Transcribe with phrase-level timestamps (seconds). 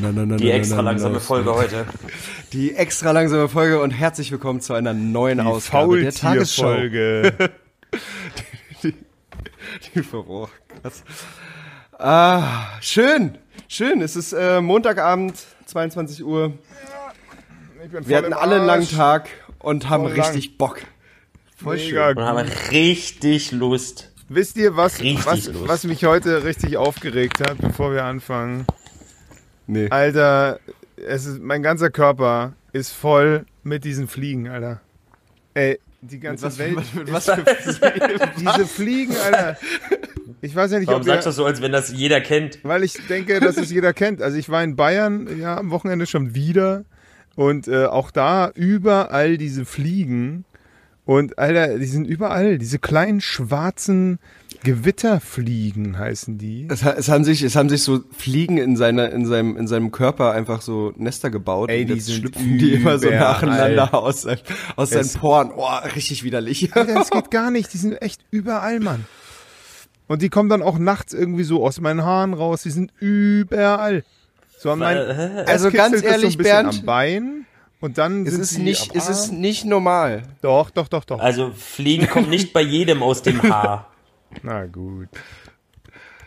[0.00, 1.84] Na, na, na, Die na, extra langsame Folge heute.
[2.52, 6.62] Die extra langsame Folge und herzlich willkommen zu einer neuen Die Ausgabe der Tagesschau.
[6.62, 7.50] Faultierfolge.
[9.94, 10.48] Die Verrohr.
[11.98, 14.00] Ah, schön, schön.
[14.00, 15.34] Es ist äh, Montagabend,
[15.66, 16.52] 22 Uhr.
[17.84, 18.88] Ich bin voll Wir hatten alle einen langen.
[18.88, 20.26] Tag und haben Voll lang.
[20.26, 20.80] richtig Bock.
[21.62, 22.18] Voll Mega schön.
[22.18, 24.10] Und haben richtig Lust.
[24.28, 28.64] Wisst ihr, was, Richtig was, was mich heute richtig aufgeregt hat, bevor wir anfangen?
[29.66, 29.88] Nee.
[29.90, 30.58] Alter,
[30.96, 34.80] es ist, mein ganzer Körper ist voll mit diesen Fliegen, Alter.
[35.54, 36.76] Ey, die ganze Was, Welt.
[36.94, 37.44] mit was für
[38.38, 39.56] Diese Fliegen, Alter.
[40.40, 42.58] Ich weiß ja nicht, Warum ob sagst du das so, als wenn das jeder kennt?
[42.64, 44.20] Weil ich denke, dass es jeder kennt.
[44.20, 46.84] Also ich war in Bayern ja am Wochenende schon wieder
[47.36, 50.44] und äh, auch da überall diese Fliegen
[51.04, 54.18] und Alter, die sind überall diese kleinen schwarzen
[54.64, 56.66] Gewitterfliegen heißen die.
[56.70, 59.90] Es, es, haben sich, es haben sich so Fliegen in, seiner, in, seinem, in seinem
[59.92, 61.70] Körper einfach so Nester gebaut.
[61.70, 64.38] Ey, die sind schlüpfen die immer so nacheinander aus, sein-
[64.76, 65.50] aus seinen Poren.
[65.56, 66.74] Oh, richtig widerlich.
[66.76, 67.72] Alter, das geht gar nicht.
[67.72, 69.04] Die sind echt überall, Mann.
[70.08, 72.62] Und die kommen dann auch nachts irgendwie so aus meinen Haaren raus.
[72.62, 74.04] Die sind überall.
[74.58, 77.46] So an meinen, Also ganz ehrlich, so Bernd, am Bein
[77.80, 80.22] und dann es sind ist sie nicht, am es ist nicht normal.
[80.40, 81.18] Doch, doch, doch, doch.
[81.18, 83.88] Also Fliegen kommen nicht bei jedem aus dem Haar.
[84.42, 85.08] Na gut.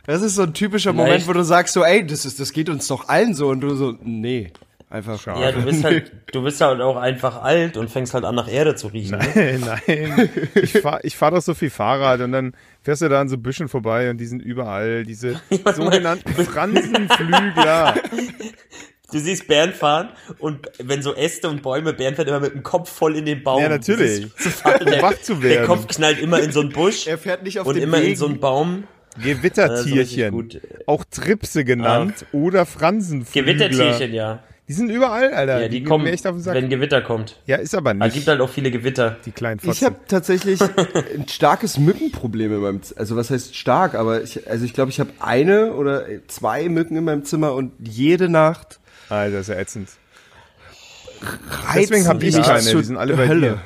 [0.05, 2.51] Das ist so ein typischer Vielleicht- Moment, wo du sagst so, ey, das ist, das
[2.53, 4.51] geht uns doch allen so und du so, nee,
[4.89, 5.25] einfach.
[5.25, 8.47] Ja, du bist halt, du bist halt auch einfach alt und fängst halt an nach
[8.47, 9.17] Erde zu riechen.
[9.17, 9.27] Ne?
[9.35, 10.29] Nein, nein.
[10.61, 12.53] Ich fahre ich fahr doch so viel Fahrrad und dann
[12.83, 15.41] fährst du da an so Büschen vorbei und die sind überall, diese
[15.75, 17.95] sogenannten Fransenflügler.
[19.11, 22.63] Du siehst Bernd fahren und wenn so Äste und Bäume, Bernd fährt immer mit dem
[22.63, 23.61] Kopf voll in den Baum.
[23.61, 24.33] Ja, natürlich.
[24.37, 24.85] Zu fahren.
[24.85, 25.67] Der, wach zu der werden.
[25.67, 28.03] Kopf knallt immer in so einen Busch Er fährt nicht auf und den immer in
[28.07, 28.15] Wegen.
[28.15, 28.85] so einen Baum.
[29.21, 30.31] Gewittertierchen.
[30.31, 30.59] gut.
[30.87, 33.53] Auch Tripse genannt oder Fransenflügler.
[33.53, 34.43] Gewittertierchen, ja.
[34.67, 35.61] Die sind überall, Alter.
[35.61, 36.55] Ja, die, gehen kommen, mir echt auf den Sack.
[36.55, 37.39] wenn Gewitter kommt.
[37.45, 39.17] ja, ist aber Es gibt nicht halt auch viele Gewitter.
[39.23, 39.85] die kleinen Ich Fotzen.
[39.85, 40.59] habe tatsächlich
[41.15, 44.89] ein starkes Mückenproblem in meinem, Z also was heißt stark, aber ich, also ich glaube,
[44.89, 48.79] ich habe eine oder zwei Mücken in meinem Zimmer und jede Nacht
[49.09, 49.89] Alter, ist ja ätzend.
[51.49, 53.49] reizen Deswegen hab die ich mich keine, die sind alle bei Hölle.
[53.49, 53.61] dir.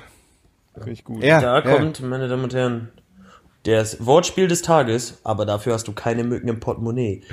[0.75, 1.23] Finde ich gut.
[1.23, 1.61] Ja, Da ja.
[1.61, 2.89] kommt, meine Damen und Herren,
[3.63, 7.23] das Wortspiel des Tages, aber dafür hast du keine Mücken im Portemonnaie.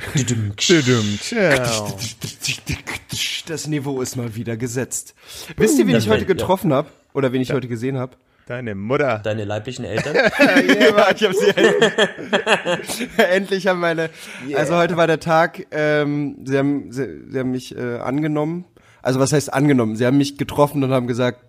[3.46, 5.14] Das Niveau ist mal wieder gesetzt.
[5.56, 6.88] Wisst ihr, wen ich heute getroffen habe?
[7.14, 8.16] Oder wen ich heute gesehen habe?
[8.46, 9.18] Deine Mutter.
[9.24, 10.14] Deine leiblichen Eltern.
[10.38, 14.08] Ja, ich hab sie endlich, endlich haben meine.
[14.54, 15.66] Also heute war der Tag.
[15.72, 18.64] Ähm, sie haben, sie, sie haben mich äh, angenommen.
[19.02, 19.96] Also was heißt angenommen?
[19.96, 21.40] Sie haben mich getroffen und haben gesagt,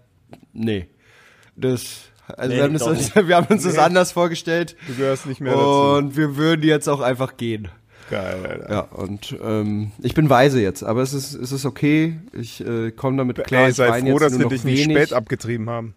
[0.54, 0.88] nee,
[1.56, 2.10] das.
[2.36, 5.40] Also Nee, wir haben, das, uns, wir haben uns das anders vorgestellt Du gehörst nicht
[5.40, 5.98] mehr dazu.
[5.98, 7.68] und wir würden jetzt auch einfach gehen.
[8.10, 8.72] Geil, Alter.
[8.72, 12.20] Ja, und ähm, ich bin weise jetzt, aber es ist, es ist okay.
[12.34, 13.66] Ich äh, komme damit klar.
[13.66, 15.94] Ey, ich sei froh, jetzt dass noch dich nicht spät abgetrieben haben.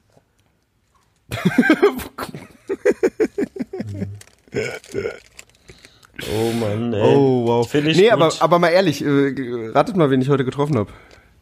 [6.33, 7.15] Oh Mann, ey.
[7.15, 7.69] Oh, wow.
[7.69, 8.13] Finde ich nee, gut.
[8.13, 10.91] aber, aber mal ehrlich, äh, ratet mal, wen ich heute getroffen habe.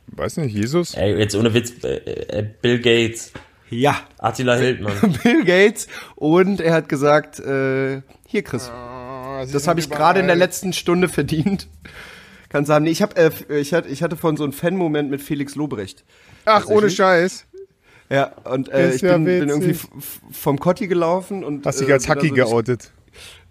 [0.09, 0.95] Weiß nicht, Jesus?
[0.95, 3.33] Ey, jetzt ohne Witz, äh, äh, Bill Gates,
[3.71, 5.19] Ja, Attila Hildmann.
[5.23, 5.89] Bill Gates.
[6.17, 8.71] Und er hat gesagt, äh, hier Chris,
[9.53, 11.69] das habe ich gerade in der letzten Stunde verdient.
[12.49, 15.21] Kannst sagen, nee, ich, hab, äh, ich, hatte, ich hatte von so einem Fan-Moment mit
[15.21, 16.05] Felix Lobrecht.
[16.47, 17.45] Ach, ohne Scheiß.
[18.11, 19.77] Ja, und äh, ich ja bin, bin irgendwie
[20.31, 22.91] vom Kotti gelaufen und Hast dich äh, als Hacki so geoutet.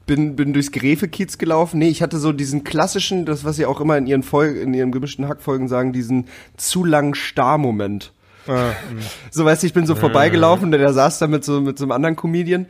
[0.07, 1.77] bin, bin durchs Gräfe-Kiez gelaufen.
[1.79, 4.73] Nee, ich hatte so diesen klassischen, das, was sie auch immer in ihren Folgen, in
[4.73, 8.13] ihren gemischten Hackfolgen sagen, diesen zu langen Star-Moment.
[8.47, 8.71] Ah,
[9.31, 11.85] So, weißt du, ich bin so vorbeigelaufen, der, der saß da mit so, mit so
[11.85, 12.65] einem anderen Comedian.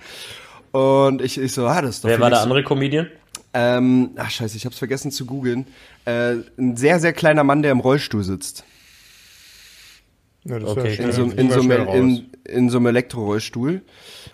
[0.71, 3.07] Und ich, ich so, ah, das ist doch Wer war der Felix- andere Comedian?
[3.53, 5.65] Ähm, ach, scheiße, ich hab's vergessen zu googeln.
[6.05, 8.65] Äh, ein sehr, sehr kleiner Mann, der im Rollstuhl sitzt.
[10.47, 13.81] Ja, Okay, in so, in so, einem- in, in so einem Elektrorollstuhl.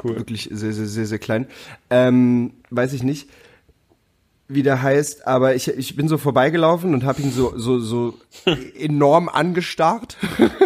[0.04, 0.16] Cool.
[0.18, 1.48] Wirklich sehr, sehr, sehr, sehr klein.
[1.90, 3.30] Ähm, weiß ich nicht,
[4.48, 8.14] wie der heißt, aber ich, ich bin so vorbeigelaufen und habe ihn so, so, so
[8.78, 10.18] enorm angestarrt.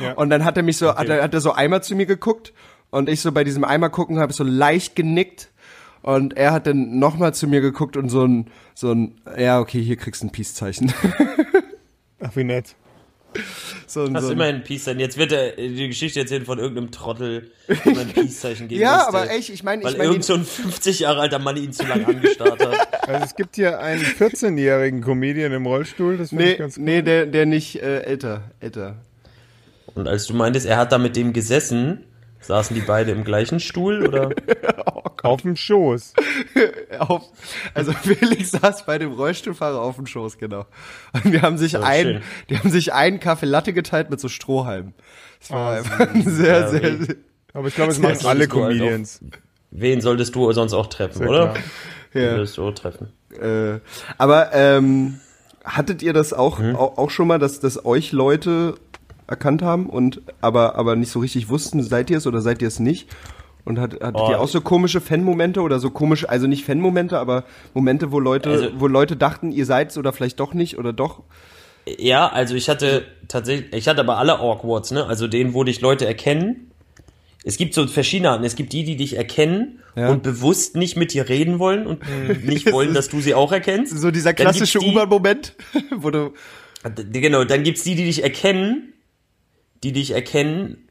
[0.00, 0.12] Ja.
[0.14, 2.54] Und dann hat er mich so, hat, er, hat er so einmal zu mir geguckt
[2.90, 5.50] und ich so bei diesem einmal gucken habe so leicht genickt
[6.02, 9.82] und er hat dann nochmal zu mir geguckt und so ein, so ein, ja, okay,
[9.82, 10.92] hier kriegst du ein Peace-Zeichen.
[12.20, 12.76] Ach, wie nett.
[13.86, 15.00] so ein, Hast so ein immerhin ein Peace-Zeichen.
[15.00, 19.08] Jetzt wird er die Geschichte erzählen von irgendeinem Trottel, der ein Peace-Zeichen geben Ja, musste,
[19.08, 21.72] aber echt, ich meine, Weil ich meine, irgend so ein 50 Jahre alter Mann ihn
[21.72, 22.88] zu lange angestarrt hat.
[23.08, 26.84] Also es gibt hier einen 14-jährigen Comedian im Rollstuhl, das finde ich nee, ganz gut.
[26.84, 28.96] nee, der, der nicht äh, älter, älter.
[29.94, 32.04] Und als du meintest, er hat da mit dem gesessen,
[32.40, 34.30] saßen die beide im gleichen Stuhl oder?
[35.22, 36.14] Auf dem Schoß.
[37.00, 37.22] Auf,
[37.74, 40.64] also Felix saß bei dem Rollstuhlfahrer auf dem Schoß, genau.
[41.12, 42.22] Und wir haben sich Ja, ein, schön.
[42.48, 44.94] die haben sich einen Kaffee Latte geteilt mit so Strohhalmen.
[45.40, 47.14] Das war einfach ein sehr, Ja, sehr, wie-
[47.52, 49.20] Aber ich glaube, es machen alle solltest du halt Comedians.
[49.70, 51.48] Wen solltest du sonst auch treffen, Sehr oder?
[51.48, 51.64] klar.
[52.12, 52.30] Wen ja.
[52.32, 53.12] würdest du auch treffen?
[53.38, 53.80] Äh,
[54.16, 55.20] aber ähm,
[55.64, 56.74] hattet ihr das auch, Hm?
[56.76, 58.76] auch, auch schon mal, dass, dass euch Leute
[59.28, 62.68] erkannt haben und aber, aber nicht so richtig wussten, seid ihr es oder seid ihr
[62.68, 63.08] es nicht?
[63.64, 64.30] Und hat, hattet Oh.
[64.30, 67.44] ihr auch so komische Fan-Momente oder so komische, also nicht Fan-Momente, aber
[67.74, 71.22] Momente, wo Leute, Also- wo Leute dachten, ihr seid's oder vielleicht doch nicht oder doch?
[71.98, 75.06] Ja, also ich hatte tatsächlich, ich hatte aber alle Awkwards, ne?
[75.06, 76.70] Also den, wo dich Leute erkennen.
[77.44, 78.44] Es gibt so verschiedene Arten.
[78.44, 80.08] Es gibt die, die dich erkennen Ja.
[80.10, 82.00] und bewusst nicht mit dir reden wollen und
[82.44, 83.98] nicht wollen, dass du sie auch erkennst.
[83.98, 85.54] So dieser klassische U-Bahn-Moment,
[85.96, 86.32] wo du,
[87.12, 88.92] Genau, dann gibt's die, die dich erkennen,
[89.82, 90.88] die dich erkennen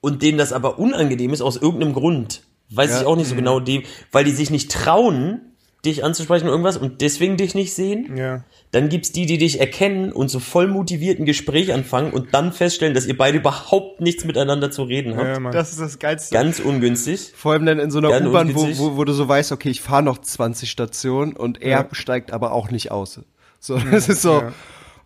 [0.00, 2.42] und denen das aber unangenehm ist aus irgendeinem Grund.
[2.70, 3.00] Weiß Ja.
[3.00, 5.40] ich auch nicht so genau, die, weil die sich nicht trauen,
[5.84, 8.16] dich anzusprechen oder irgendwas und deswegen dich nicht sehen.
[8.16, 8.42] Ja.
[8.72, 12.52] Dann gibt's die, die dich erkennen und so voll motiviert ein Gespräch anfangen und dann
[12.52, 15.40] feststellen, dass ihr beide überhaupt nichts miteinander zu reden habt.
[15.40, 16.34] Ja, das ist das Geilste.
[16.34, 17.32] Ganz ungünstig.
[17.36, 19.80] Vor allem dann in so einer U-Bahn, wo, wo, wo du so weißt, okay, ich
[19.80, 21.88] fahre noch 20 Stationen und er Ja.
[21.92, 23.20] steigt aber auch nicht aus.
[23.60, 24.52] So, das ist so, Ja.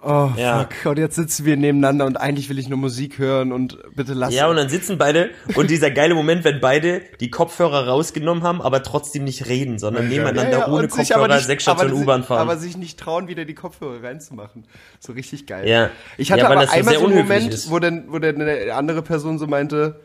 [0.03, 0.61] Oh Ja.
[0.83, 4.15] fuck, und jetzt sitzen wir nebeneinander und eigentlich will ich nur Musik hören und bitte
[4.15, 8.43] lass Ja, und dann sitzen beide und dieser geile Moment, wenn beide die Kopfhörer rausgenommen
[8.43, 11.95] haben, aber trotzdem nicht reden, sondern nebeneinander ohne und sich Kopfhörer aber nicht- sechs Stationen
[11.95, 12.41] U-Bahn fahren.
[12.41, 14.65] Aber sich nicht trauen, wieder die Kopfhörer reinzumachen.
[14.99, 15.69] So richtig geil.
[15.69, 15.91] Ja.
[16.19, 17.71] Ich hatte Ja, aber einmal so einen Moment, ist.
[17.71, 20.01] wo dann, wo dann eine andere Person so meinte,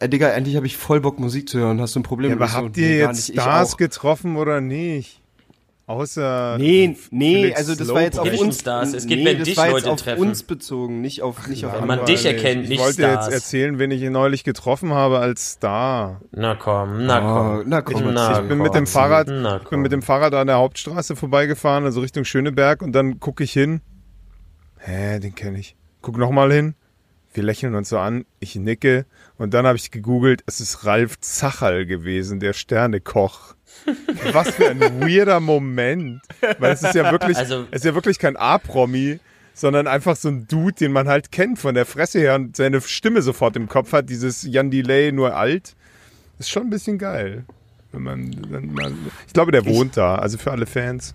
[0.00, 1.80] äh, Digga, endlich habe ich voll Bock Musik zu hören.
[1.80, 2.30] Hast du ein Problem?
[2.30, 5.20] Ja, aber habt ihr nee, jetzt Stars getroffen oder nicht?
[5.86, 6.56] Außer.
[6.58, 8.60] Nee, nee, Felix also das war jetzt auf uns.
[8.60, 10.20] Stars, es geht, nee, wenn das dich war jetzt Leute auf treffen.
[10.22, 13.26] uns bezogen, nicht auf nicht auf Wenn man dich erkennt, ich nicht wollte Stars.
[13.26, 16.22] jetzt erzählen, wen ich neulich getroffen habe als Star.
[16.32, 17.68] Na komm, na Oh, komm.
[17.68, 18.74] na komm, na ich bin mit komm.
[18.76, 22.80] dem Fahrrad, Na ich bin mit dem Fahrrad an der Hauptstraße vorbeigefahren, also Richtung Schöneberg,
[22.80, 23.82] und dann gucke ich hin.
[24.78, 25.76] Hä, den kenne ich.
[26.00, 26.74] Guck nochmal hin.
[27.32, 28.24] Wir lächeln uns so an.
[28.38, 29.06] Ich nicke.
[29.38, 30.42] Und dann habe ich gegoogelt.
[30.46, 33.54] Es ist Ralf Zacherl gewesen, der Sternekoch.
[34.32, 36.22] Was für ein weirder Moment.
[36.58, 39.18] Weil es ist ja wirklich, Also- es ist ja wirklich kein A-Promi,
[39.54, 42.80] sondern einfach so ein Dude, den man halt kennt von der Fresse her und seine
[42.80, 44.08] Stimme sofort im Kopf hat.
[44.10, 45.74] Dieses Jan Delay nur alt.
[46.38, 47.44] Ist schon ein bisschen geil.
[47.92, 50.16] Wenn man, wenn man, ich glaube, der wohnt da.
[50.16, 51.14] Also für alle Fans.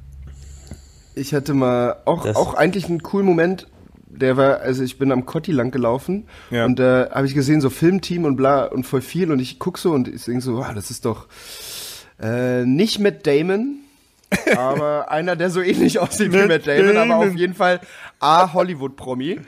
[1.15, 3.67] Ich hatte mal auch, auch eigentlich einen coolen Moment.
[4.07, 6.65] Der war, also ich bin am Kotti lang gelaufen Ja.
[6.65, 9.77] und da habe ich gesehen, so Filmteam und bla und voll viel und ich guck
[9.77, 11.27] so und ich denke so, wow, das ist doch
[12.21, 13.80] äh, nicht Matt Damon,
[14.56, 17.80] aber einer, der so ähnlich aussieht wie Matt Damon, aber auf jeden Fall
[18.19, 19.39] A Hollywood-Promi.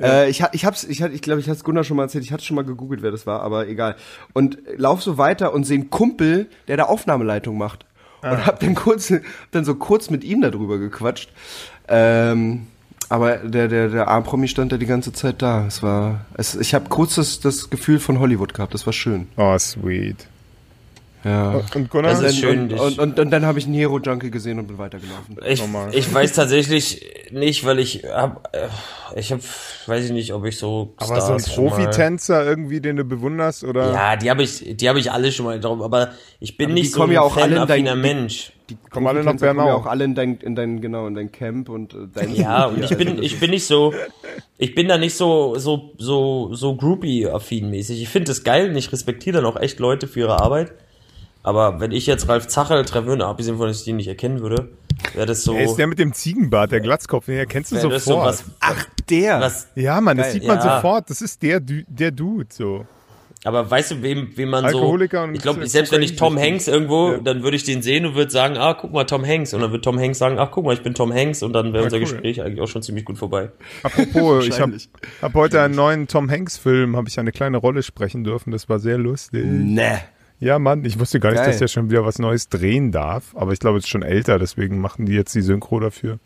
[0.00, 2.32] Äh, ich, ich hab's, ich, ich glaube, ich hatte es Gunnar schon mal erzählt, ich
[2.32, 3.96] hatte schon mal gegoogelt, wer das war, aber egal.
[4.32, 7.86] Und lauf so weiter und sehe einen Kumpel, der da Aufnahmeleitung macht.
[8.22, 9.12] Und hab dann kurz,
[9.50, 11.30] dann so kurz mit ihm darüber gequatscht.
[11.88, 12.66] Ähm,
[13.08, 15.66] aber der, der, der A-Promi stand da die ganze Zeit da.
[15.66, 18.74] Es war, es, ich habe kurz das, das Gefühl von Hollywood gehabt.
[18.74, 19.26] Das war schön.
[19.36, 20.28] Oh, sweet.
[21.24, 21.60] Ja.
[21.74, 24.58] Und Gunnar, Das ist schön, und, und, und, und dann habe ich einen Hero-Junkie gesehen
[24.58, 25.36] und bin weitergelaufen.
[25.46, 25.90] Ich, Normal.
[25.94, 28.68] ich weiß tatsächlich nicht, weil ich hab, äh,
[29.18, 29.40] ich hab,
[29.86, 32.96] weiß ich nicht, ob ich so aber so ein Stars schon mal- Profitänzer irgendwie, den
[32.96, 33.92] du bewunderst, oder?
[33.92, 36.74] Ja, die habe ich, die habe ich alle schon mal drauf, aber ich bin Aber
[36.74, 38.52] die nicht so kommen ein ja auch alle dein- Mensch.
[38.70, 39.80] Die Kommen alle nach Profitänzer kommen ja Bernau.
[39.80, 42.76] auch alle in dein, in dein, genau, in dein Camp und äh, dein Ja, und
[42.78, 43.92] ich Also bin, das ich bin nicht so,
[44.58, 48.00] ich bin da nicht so, so, so, so groupie-affin mäßig.
[48.00, 50.72] Ich finde es geil und ich respektiere dann auch echt Leute für ihre Arbeit.
[51.42, 54.40] Aber wenn ich jetzt Ralf Zacherl treffen würde, abgesehen von, dass ich den nicht erkennen
[54.40, 54.68] würde,
[55.14, 58.04] wäre das so, Er ist der mit dem Ziegenbart, der Glatzkopf, den erkennst du das
[58.04, 58.26] so sofort.
[58.26, 59.40] was, Ach, der.
[59.40, 60.32] was, ja, Mann, das Geil.
[60.34, 60.76] sieht man Ja.
[60.76, 61.08] sofort.
[61.08, 62.84] Das ist der, der Dude, so.
[63.42, 66.38] aber weißt du, wem, wem man so, Alkoholiker und ich glaube, selbst wenn ich Tom
[66.38, 67.18] Hanks irgendwo, Ja.
[67.20, 69.54] dann würde ich den sehen und würde sagen, ah, guck mal, Tom Hanks.
[69.54, 71.42] Und dann wird Tom Hanks sagen, ach, guck mal, ich bin Tom Hanks.
[71.42, 72.00] Und dann wäre Ja, unser cool.
[72.02, 73.50] Gespräch eigentlich auch schon ziemlich gut vorbei.
[73.82, 74.76] Apropos, ich habe
[75.22, 78.50] hab heute einen neuen Tom Hanks-Film, habe ich eine kleine Rolle sprechen dürfen.
[78.50, 79.42] Das war sehr lustig.
[79.46, 80.00] Ne.
[80.40, 81.52] Ja, Mann, ich wusste gar nicht, Geil.
[81.52, 83.36] dass er schon wieder was Neues drehen darf.
[83.36, 86.18] Aber ich glaube, es ist schon älter, deswegen machen die jetzt die Synchro dafür.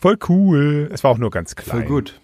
[0.00, 0.88] Voll cool.
[0.92, 1.80] Es war auch nur ganz klein.
[1.80, 2.20] Voll gut.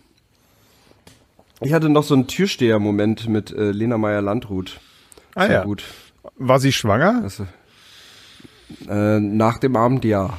[1.60, 4.80] Ich hatte noch so einen Türsteher-Moment mit äh, Lena Meyer-Landrut.
[5.34, 5.64] Ah War ja.
[5.64, 5.84] gut.
[6.36, 7.20] War sie schwanger?
[7.22, 7.46] Also,
[8.88, 10.38] äh, nach dem Abend ja.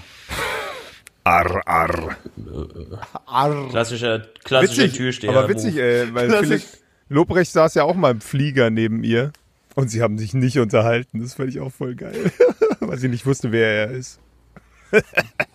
[1.24, 2.16] Arr, arr.
[3.28, 3.70] Arr.
[3.70, 5.30] Klassischer, klassischer Witzig, Türsteher.
[5.30, 6.48] aber witzig, ey, weil Klassisch.
[6.48, 6.78] Felix
[7.10, 9.32] Lobrecht saß ja auch mal im Flieger neben ihr
[9.76, 11.22] und sie haben sich nicht unterhalten.
[11.22, 12.32] Das fand ich auch voll geil,
[12.80, 14.20] weil sie nicht wusste, wer er ist.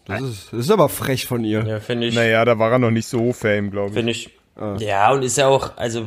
[0.06, 1.64] Das ist, das ist aber frech von ihr.
[1.66, 2.14] Ja, finde ich.
[2.14, 3.94] Naja, da war er noch nicht so fame, glaube ich.
[3.94, 4.30] Finde ich.
[4.78, 6.06] Ja, und ist ja auch, also,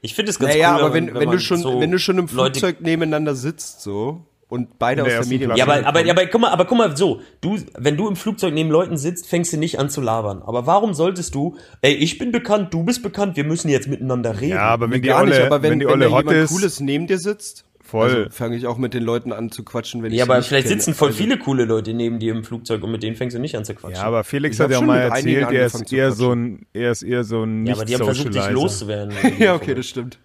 [0.00, 0.80] ich finde es ganz Naja, cool.
[0.82, 3.82] aber wenn, wenn, du man schon, so wenn du schon im Leute- Flugzeug nebeneinander sitzt,
[3.82, 5.54] so, und beide aus der Medien.
[5.56, 8.54] Ja, aber, aber, aber guck mal, aber guck mal, so, du, wenn du im Flugzeug
[8.54, 10.42] neben Leuten sitzt, fängst du nicht an zu labern.
[10.46, 14.40] Aber warum solltest du, ey, ich bin bekannt, du bist bekannt, wir müssen jetzt miteinander
[14.40, 14.54] reden.
[14.56, 16.24] Ja, aber wenn die gar nicht, Olle, aber wenn, wenn die wenn Olle da hot
[16.24, 18.08] jemand ist, Cooles neben dir sitzt, voll.
[18.10, 20.46] also fange ich auch mit den Leuten an zu quatschen, wenn ich Ja, aber nicht
[20.48, 20.80] vielleicht kenne.
[20.80, 23.40] sitzen voll Also, viele coole Leute neben dir im Flugzeug und mit denen fängst du
[23.40, 23.96] nicht an zu quatschen.
[23.96, 27.02] ja, aber Felix Ich hat ja mal erzählt, er ist eher so ein, er ist
[27.02, 29.12] eher so ein Ja, aber die haben versucht, dich loszuwerden.
[29.38, 30.18] Ja, okay, das stimmt.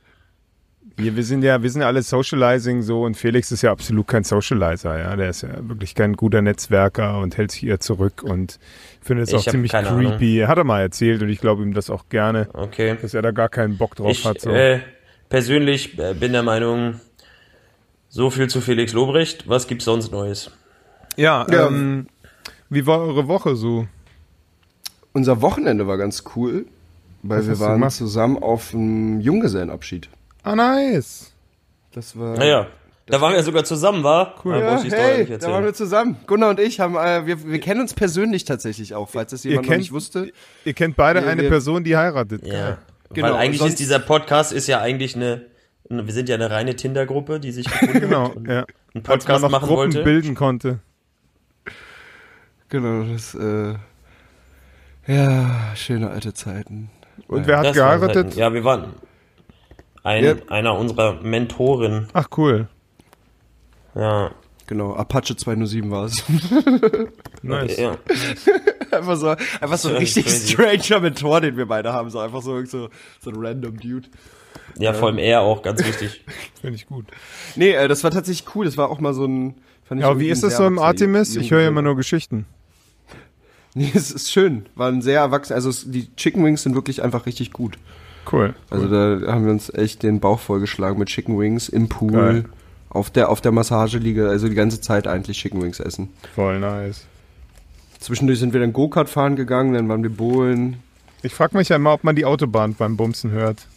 [0.99, 4.05] Wir, wir sind ja, wir sind ja alle Socializing so und Felix ist ja absolut
[4.07, 5.15] kein Socializer, ja.
[5.15, 8.59] Der ist ja wirklich kein guter Netzwerker und hält sich eher zurück und
[9.01, 10.43] findet es auch ziemlich creepy.
[10.45, 12.97] Hat er mal erzählt und ich glaube ihm das auch gerne, Okay.
[13.01, 14.41] dass er da gar keinen Bock drauf Ich hat.
[14.41, 14.49] So.
[14.49, 14.81] äh,
[15.29, 16.99] persönlich äh, bin der Meinung,
[18.09, 19.47] so viel zu Felix Lobrecht.
[19.47, 20.51] Was gibt's sonst Neues?
[21.15, 21.67] ja, Ja.
[21.67, 22.07] Ähm,
[22.69, 23.87] wie war eure Woche so?
[25.13, 26.65] Unser Wochenende war ganz cool,
[27.23, 30.09] weil Was wir waren zusammen auf einem Junggesellenabschied.
[30.51, 31.31] Ah, nice.
[31.93, 32.37] Das war.
[32.37, 32.67] Naja,
[33.07, 34.35] da waren wir sogar zusammen, war?
[34.43, 34.57] Cool.
[34.59, 36.17] Ja, hey, da waren wir zusammen.
[36.27, 39.65] Gunnar und ich haben, äh, wir, wir kennen uns persönlich tatsächlich auch, falls das jemand
[39.65, 40.31] noch kennt- nicht wusste.
[40.65, 42.45] Ihr kennt beide Wir- eine wir- Person, die heiratet.
[42.45, 42.77] Ja.
[43.13, 45.45] Genau, Weil eigentlich ist dieser Podcast ist ja eigentlich eine,
[45.89, 48.31] wir sind ja eine reine Tinder-Gruppe, die sich Genau, ja.
[48.33, 50.03] einen Als man Podcast noch machen Gruppen wollte.
[50.03, 50.79] bilden konnte.
[52.69, 53.73] Genau, das, äh,
[55.07, 56.91] ja, schöne alte Zeiten.
[57.27, 58.25] Und wer hat geheiratet?
[58.27, 58.93] halt- Ja, wir waren
[60.09, 60.35] ein, Ja.
[60.49, 62.07] einer unserer Mentoren.
[62.13, 62.67] Ach, cool.
[63.95, 64.31] Ja.
[64.67, 66.23] Genau, Apache 207 war es.
[67.41, 67.77] Nice.
[67.77, 67.97] ja.
[68.91, 70.53] einfach so, einfach so ein richtig crazy.
[70.53, 72.09] stranger Mentor, den wir beide haben.
[72.09, 72.89] So einfach so, so,
[73.19, 74.07] so ein random Dude.
[74.77, 76.23] Ja, vor allem er auch, ganz wichtig.
[76.61, 77.05] Finde ich gut.
[77.55, 78.65] Nee, äh, das war tatsächlich cool.
[78.65, 79.55] Das war auch mal so ein.
[79.85, 81.35] Fand ich Ja, wie ist das so im Artemis?
[81.35, 82.45] Ich höre ja immer nur Geschichten.
[83.73, 84.67] Nee, es ist schön.
[84.75, 85.53] War ein sehr erwachsen.
[85.53, 87.77] Also es, die Chicken Wings sind wirklich einfach richtig gut.
[88.31, 88.53] Cool.
[88.69, 92.45] Also da haben wir uns echt den Bauch vollgeschlagen mit Chicken Wings im Pool, Geil.
[92.89, 94.29] auf der auf der Massageliege.
[94.29, 96.09] Also die ganze Zeit eigentlich Chicken Wings essen.
[96.35, 97.05] Voll nice.
[97.99, 100.77] Zwischendurch sind wir dann Go-Kart fahren gegangen, dann waren wir bowlen.
[101.21, 103.67] Ich frage mich ja immer, ob man die Autobahn beim Bumsen hört.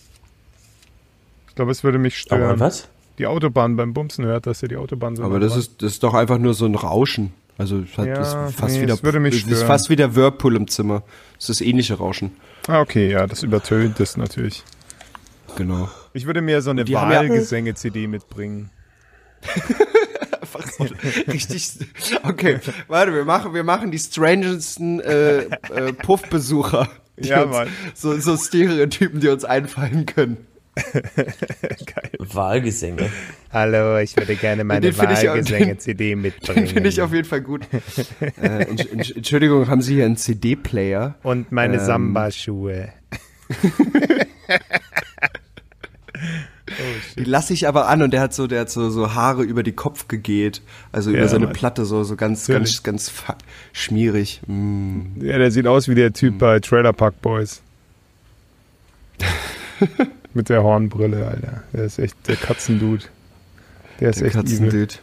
[1.49, 2.61] Ich glaube, es würde mich Aber stören.
[2.61, 2.89] was?
[3.19, 6.03] Die Autobahn beim Bumsen hört, dass ihr die Autobahn so Aber das ist, das ist
[6.03, 7.33] doch einfach nur so ein Rauschen.
[7.63, 9.67] Also es hat, Ja, ist fast nee, wieder, das würde mich das ist stören.
[9.69, 11.05] fast wie der Whirlpool im Zimmer.
[11.35, 12.33] Das ist das ähnliche Rauschen.
[12.67, 14.65] Ah, okay, ja, das übertönt es natürlich.
[15.55, 15.89] Genau.
[16.13, 18.71] Ich würde mir so eine Wahlgesänge-CD mitbringen.
[20.41, 20.89] Einfach so
[21.29, 21.79] richtig.
[22.25, 26.89] Okay, warte, wir machen, wir machen die strangesten äh, äh, Puffbesucher.
[27.17, 27.69] Ja, Mann.
[27.95, 30.49] So, so Stereotypen, die uns einfallen können.
[32.19, 33.11] Wahlgesänge.
[33.53, 36.65] Hallo, ich würde gerne meine Wahlgesänge-CD mitbringen.
[36.65, 37.67] Den finde ich auf jeden Fall gut.
[38.41, 41.17] äh, Entsch- Entsch- Entschuldigung, haben Sie hier einen CD-Player?
[41.23, 41.85] Und meine Ähm.
[41.85, 42.89] Samba-Schuhe.
[47.19, 49.63] Die lasse ich aber an und der hat so, der hat so, so Haare über
[49.63, 50.63] die Kopf gegeht.
[50.91, 51.53] Also über Ja, seine Mann.
[51.55, 52.83] Platte, so, so ganz, Natürlich.
[52.83, 53.37] ganz, ganz
[53.75, 54.41] schmierig.
[54.47, 55.21] Mm.
[55.21, 56.13] Ja, der sieht aus wie der.
[56.15, 57.61] Typ bei Trailer Park Boys.
[60.35, 61.63] Mit der Hornbrille, Alter.
[61.73, 63.05] Der ist echt der Katzendude.
[64.01, 64.45] Der ist Der echt evil.
[64.59, 64.95] Katzendude.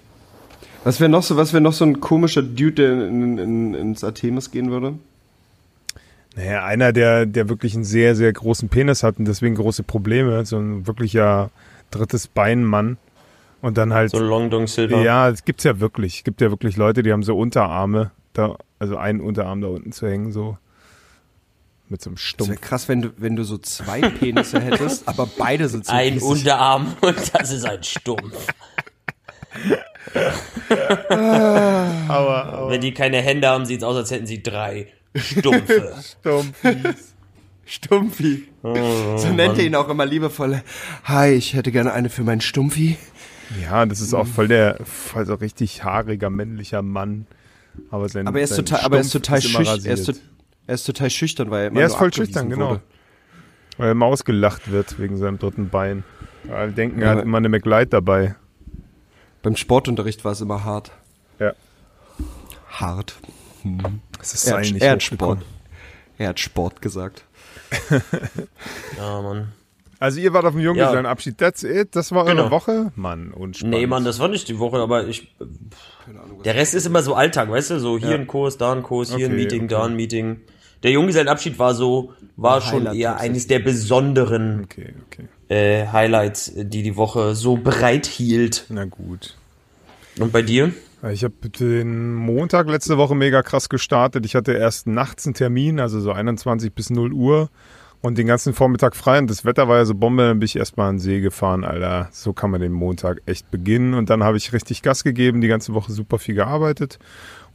[0.84, 4.04] Was wäre noch so, was wäre noch so ein komischer Dude, der in, in, ins
[4.04, 4.96] Artemis gehen würde?
[6.36, 10.46] Naja, einer, der, der wirklich einen sehr, sehr großen Penis hat und deswegen große Probleme.
[10.46, 11.50] So ein wirklicher
[11.92, 12.98] drittes Beinmann.
[13.62, 14.12] Und dann halt.
[14.12, 15.02] So Long Dong Silver.
[15.02, 16.20] ja, es gibt's ja wirklich.
[16.20, 18.12] Es gibt ja wirklich Leute, die haben so Unterarme.
[18.32, 20.58] Da, also einen Unterarm da unten zu hängen, so.
[21.90, 22.50] Mit so einem Das Stumpf.
[22.50, 26.14] wäre krass, wenn du, wenn du so zwei Penisse hättest, aber beide sind so Ein
[26.14, 26.30] riesig.
[26.30, 28.48] Unterarm und das ist ein Stumpf.
[31.10, 32.70] Aua, aua.
[32.70, 35.94] Wenn die keine Hände haben, sieht es aus, als hätten sie drei Stumpfe.
[36.22, 37.16] Stumpfies.
[37.66, 38.48] Stumpfi.
[38.64, 40.64] so nennt er ihn auch immer liebevoll.
[41.04, 42.98] Hi, ich hätte gerne eine für meinen Stumpfi.
[43.62, 47.26] Ja, das ist auch voll der, voll so richtig haariger männlicher Mann.
[47.92, 50.16] Aber, sein, Aber er ist total, aber er ist total schüchtern.
[50.70, 52.70] Er ist, total schüchtern, weil er immer Er ist voll schüchtern, genau.
[52.70, 52.82] wurde.
[53.78, 56.04] Weil er immer ausgelacht wird wegen seinem dritten Bein.
[56.52, 58.36] Alle denken, er Ja, hat immer eine McLeod dabei.
[59.42, 60.92] Beim Sportunterricht war es immer hart.
[61.40, 61.54] Ja.
[62.70, 63.16] Hart.
[64.18, 65.04] Das ist Er sein hat, nicht er, hat.
[65.04, 65.40] Sport.
[66.18, 67.24] er hat Sport gesagt.
[68.98, 69.52] Ja, Mann.
[70.02, 71.96] Also ihr wart auf dem Junggesellenabschied, that's it?
[71.96, 72.52] Das war eure Genau.
[72.52, 72.92] Woche?
[72.96, 73.76] Mann, unspannend.
[73.76, 75.36] Nee, Mann, das war nicht die Woche, aber ich.
[76.46, 77.80] Der Rest ist immer so Alltag, weißt du?
[77.80, 78.16] So hier Ja.
[78.16, 79.68] ein Kurs, da ein Kurs, hier ein Okay, Meeting, okay.
[79.68, 80.42] da ein Meeting.
[80.84, 85.28] Der Junggesellenabschied war so, war schon eher eines der besonderen Okay, okay.
[85.50, 88.66] äh, Highlights, die die Woche so bereit hielt.
[88.70, 89.36] Na gut.
[90.20, 90.72] Und bei dir?
[91.12, 94.26] Ich habe den Montag letzte Woche mega krass gestartet.
[94.26, 97.50] Ich hatte erst nachts einen Termin, also so 21 bis 0 Uhr
[98.02, 99.20] und den ganzen Vormittag frei.
[99.20, 101.64] Und das Wetter war ja so Bombe, dann bin ich erstmal an den See gefahren,
[101.64, 102.10] Alter.
[102.12, 103.94] So kann man den Montag echt beginnen.
[103.94, 107.00] Und dann habe ich richtig Gas gegeben, die ganze Woche super viel gearbeitet.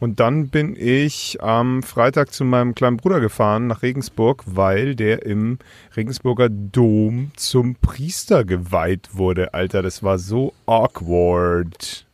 [0.01, 5.25] Und dann bin ich am Freitag zu meinem kleinen Bruder gefahren nach Regensburg, weil der
[5.25, 5.59] im
[5.97, 9.55] Regensburger Dom zum Priester geweiht wurde.
[9.55, 12.05] Alter, das war so awkward.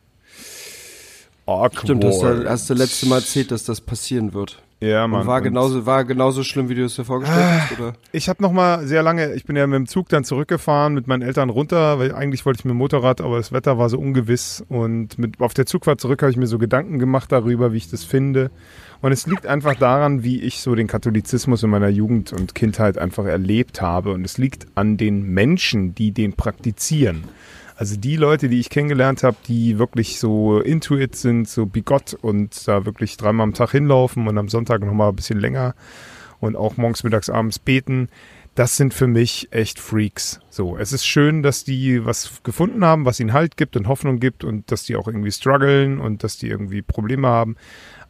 [1.45, 1.79] Awkward.
[1.83, 4.60] Stimmt, das hast du- hast du letzte Mal erzählt, dass das passieren wird.
[4.81, 5.21] Ja, Mann.
[5.21, 7.93] Und war Und genauso, war genauso schlimm, wie du es dir vorgestellt hast, oder?
[8.11, 11.07] Ich habe noch mal sehr lange, ich bin ja mit dem Zug dann zurückgefahren mit
[11.07, 13.99] meinen Eltern runter, weil eigentlich wollte ich mit dem Motorrad, aber das Wetter war so
[13.99, 17.77] ungewiss und mit auf der Zugfahrt zurück habe ich mir so Gedanken gemacht darüber, wie
[17.77, 18.49] ich das finde.
[19.01, 22.97] Und es liegt einfach daran, wie ich so den Katholizismus in meiner Jugend und Kindheit
[22.97, 27.23] einfach erlebt habe und es liegt an den Menschen, die den praktizieren.
[27.75, 32.13] Also die Leute, die ich kennengelernt habe, die wirklich so into it sind, so bigott
[32.21, 35.75] und da wirklich dreimal am Tag hinlaufen und am Sonntag nochmal ein bisschen länger
[36.39, 38.09] und auch morgens, mittags, abends beten,
[38.55, 40.41] das sind für mich echt Freaks.
[40.49, 44.19] So, es ist schön, dass die was gefunden haben, was ihnen Halt gibt und Hoffnung
[44.19, 47.55] gibt und dass die auch irgendwie strugglen und dass die irgendwie Probleme haben.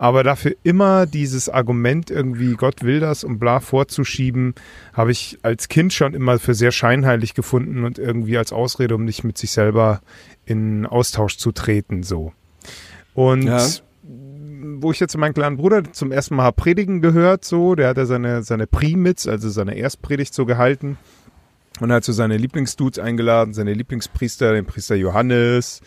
[0.01, 4.55] Aber dafür immer dieses Argument irgendwie, Gott will das und bla vorzuschieben,
[4.93, 9.05] habe ich als Kind schon immer für sehr scheinheilig gefunden und irgendwie als Ausrede, um
[9.05, 10.01] nicht mit sich selber
[10.43, 12.33] in Austausch zu treten, so.
[13.13, 13.63] Und Ja.
[14.03, 18.07] wo ich jetzt meinen kleinen Bruder zum ersten Mal predigen gehört, so, der hat ja
[18.07, 20.97] seine, seine Primitz, also seine Erstpredigt so gehalten.
[21.79, 25.81] Und hat so seine Lieblingsdudes eingeladen, seine Lieblingspriester, den Priester Johannes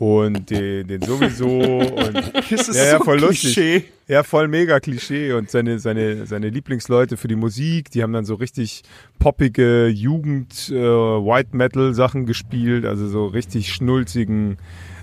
[0.00, 3.84] und den, den sowieso und Das ist ja, ja, voll lustig.
[4.08, 8.24] Ja, voll mega Klischee und seine, seine, seine Lieblingsleute für die Musik, die haben dann
[8.24, 8.82] so richtig
[9.18, 14.56] poppige Jugend äh, White Metal Sachen gespielt, also so richtig schnulzigen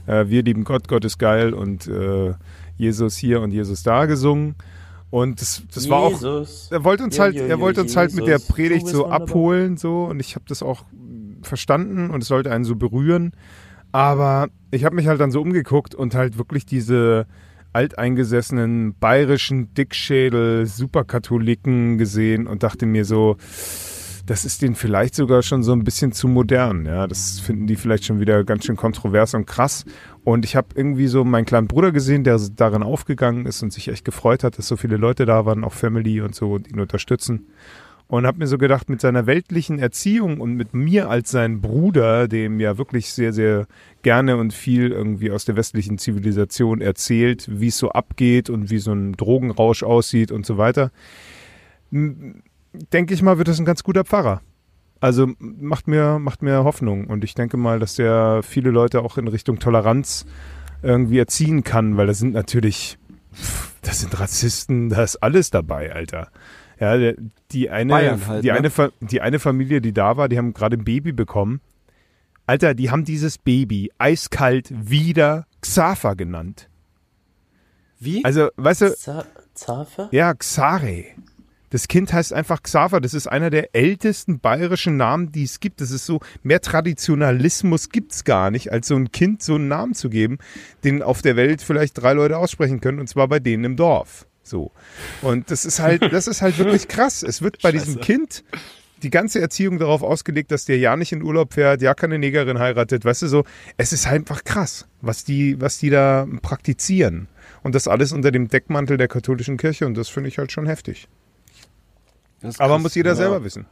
[0.08, 2.34] äh, Wir lieben Gott, Gott ist geil und äh,
[2.76, 4.56] Jesus hier und Jesus da gesungen.
[5.12, 6.22] Und das, das war auch
[6.72, 9.22] er wollte uns Ja, halt, er ja, wollte uns halt mit der Predigt so wunderbar.
[9.22, 10.86] abholen so und ich habe das auch
[11.44, 13.32] verstanden und es sollte einen so berühren,
[13.98, 17.26] aber ich habe mich halt dann so umgeguckt und halt wirklich diese
[17.74, 23.38] alteingesessenen bayerischen Dickschädel Superkatholiken gesehen und dachte mir so,
[24.28, 26.86] das ist denen vielleicht sogar schon so ein bisschen zu modern.
[26.86, 29.84] Ja, das finden die vielleicht schon wieder ganz schön kontrovers und krass.
[30.24, 33.88] Und ich habe irgendwie so meinen kleinen Bruder gesehen, der darin aufgegangen ist und sich
[33.88, 36.80] echt gefreut hat, dass so viele Leute da waren, auch Family und so und ihn
[36.80, 37.48] unterstützen.
[38.10, 42.30] Und habe mir so gedacht, mit seiner weltlichen Erziehung und mit mir als sein Bruder,
[42.30, 43.68] dem ja wirklich sehr, sehr
[44.02, 48.78] gerne und viel irgendwie aus der westlichen Zivilisation erzählt, wie es so abgeht und wie
[48.78, 50.92] so ein Drogenrausch aussieht und so weiter,
[51.92, 54.42] denke ich mal, wird das ein ganz guter Pfarrer.
[55.00, 57.08] Also macht mir, macht mir Hoffnung.
[57.08, 60.26] Und ich denke mal, dass der viele Leute auch in Richtung Toleranz
[60.82, 62.98] irgendwie erziehen kann, weil da sind natürlich,
[63.82, 66.30] das sind Rassisten, da ist alles dabei, Alter.
[66.80, 67.16] Ja, der,
[67.52, 67.94] die eine,
[68.28, 68.54] halt, die, ne?
[68.54, 71.62] eine, Fa- die eine Familie, die da war, die haben gerade ein Baby bekommen.
[72.46, 76.70] Alter, die haben dieses Baby eiskalt wieder Xaver genannt.
[78.00, 78.24] Wie?
[78.24, 78.96] Also, weißt du,
[79.54, 80.10] Zafer?
[80.12, 81.06] ja, Xare.
[81.72, 83.02] Das Kind heißt einfach Xaver.
[83.02, 85.82] Das ist einer der ältesten bayerischen Namen, die es gibt.
[85.82, 89.94] Das ist so, mehr Traditionalismus gibt's gar nicht, als so ein Kind so einen Namen
[89.94, 90.38] zu geben,
[90.84, 94.27] den auf der Welt vielleicht drei Leute aussprechen können, und zwar bei denen im Dorf.
[94.48, 94.72] So.
[95.22, 97.22] Und das ist halt, das ist halt wirklich krass.
[97.24, 98.44] Es wird bei diesem Kind
[99.04, 102.58] die ganze Erziehung darauf ausgelegt, dass der ja nicht in Urlaub fährt, ja keine Negerin
[102.60, 103.44] heiratet, weißt du so.
[103.78, 107.28] Es ist halt einfach krass, was die, was die da praktizieren.
[107.62, 110.66] Und das alles unter dem Deckmantel der katholischen Kirche und das finde ich halt schon
[110.66, 111.08] heftig.
[112.42, 112.82] Aber krass.
[112.82, 113.16] muss jeder Ja.
[113.16, 113.66] selber wissen.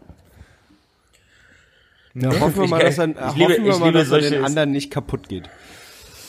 [2.13, 5.49] Ja, hoffen wir mal, dass er, Ich liebe- ich liebe den anderen nicht kaputt geht.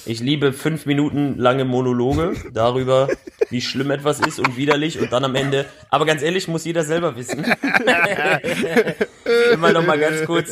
[0.06, 3.08] Ich liebe fünf Minuten lange Monologe darüber,
[3.50, 5.66] wie schlimm etwas ist und widerlich und dann am Ende.
[5.90, 7.44] Aber ganz ehrlich, muss jeder selber wissen.
[9.52, 10.50] Immer noch mal ganz kurz.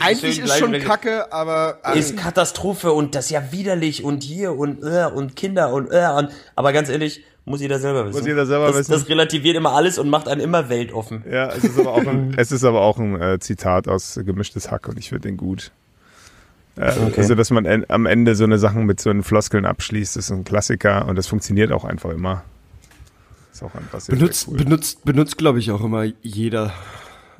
[0.00, 4.82] Eigentlich ist schon Kacke, aber Ist Katastrophe und das ist ja widerlich und hier und
[4.82, 8.18] äh, und Kinder und äh, und aber ganz ehrlich, muss jeder selber wissen.
[8.18, 8.92] Muss jeder selber das, wissen.
[8.92, 11.24] Das relativiert immer alles und macht einen immer weltoffen.
[11.30, 14.70] Ja, es ist aber auch ein, es ist aber auch ein äh, Zitat aus Gemischtes
[14.70, 15.72] Hack und ich finde den gut.
[16.76, 20.16] Äh, Also, dass man en am Ende so eine Sachen mit so einen Floskeln abschließt,
[20.16, 22.42] ist ein Klassiker und das funktioniert auch einfach immer.
[23.52, 24.58] Ist auch einfach sehr, benutzt, sehr cool.
[24.64, 26.72] benutzt, benutzt, glaube ich, auch immer jeder.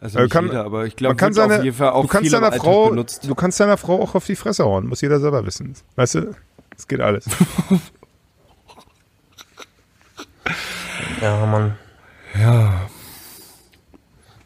[0.01, 1.91] Also Äh, nicht kann- jeder, aber ich Man glaube, kann wird seine, auf jeden Fall
[1.91, 3.25] auch du kannst deiner Frau, benutzt.
[3.29, 4.87] du kannst deiner Frau auch auf die Fresse hauen.
[4.87, 5.75] Muss jeder selber wissen.
[5.97, 6.35] Weißt du?
[6.77, 7.25] Es geht alles.
[11.21, 11.77] Ja, Mann.
[12.39, 12.89] Ja.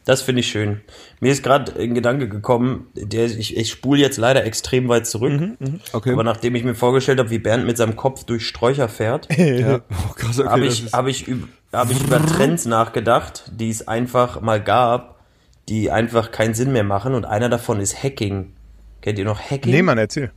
[0.05, 0.81] Das finde ich schön.
[1.21, 5.33] Mir ist gerade ein Gedanke gekommen, der ich, ich spule jetzt leider extrem weit zurück.
[5.33, 6.13] Mhm, Okay.
[6.13, 9.81] Aber nachdem ich mir vorgestellt habe, wie Bernd mit seinem Kopf durch Sträucher fährt, ja.
[9.89, 11.25] Oh, okay, habe ich, hab ich,
[11.73, 15.19] hab ich über Trends nachgedacht, die es einfach mal gab,
[15.67, 17.13] die einfach keinen Sinn mehr machen.
[17.13, 18.53] Und einer davon ist Hacking.
[19.01, 19.71] Kennt ihr noch Hacking?
[19.73, 20.31] nee, Mann, erzähl.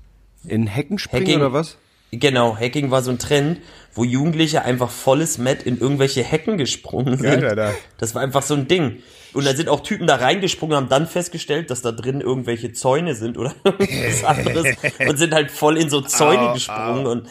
[0.47, 1.39] in Hecken springen Hacking.
[1.41, 1.77] oder was?
[2.15, 3.61] Genau, Hacking war so ein Trend,
[3.95, 7.41] wo Jugendliche einfach volles Met in irgendwelche Hecken gesprungen sind.
[7.41, 7.75] Geil, Alter.
[7.97, 9.03] Das war einfach so ein Ding.
[9.33, 13.15] Und da sind auch Typen da reingesprungen, haben dann festgestellt, dass da drin irgendwelche Zäune
[13.15, 14.77] sind oder irgendwas anderes
[15.09, 17.29] und sind halt voll in so Zäune Au, gesprungen und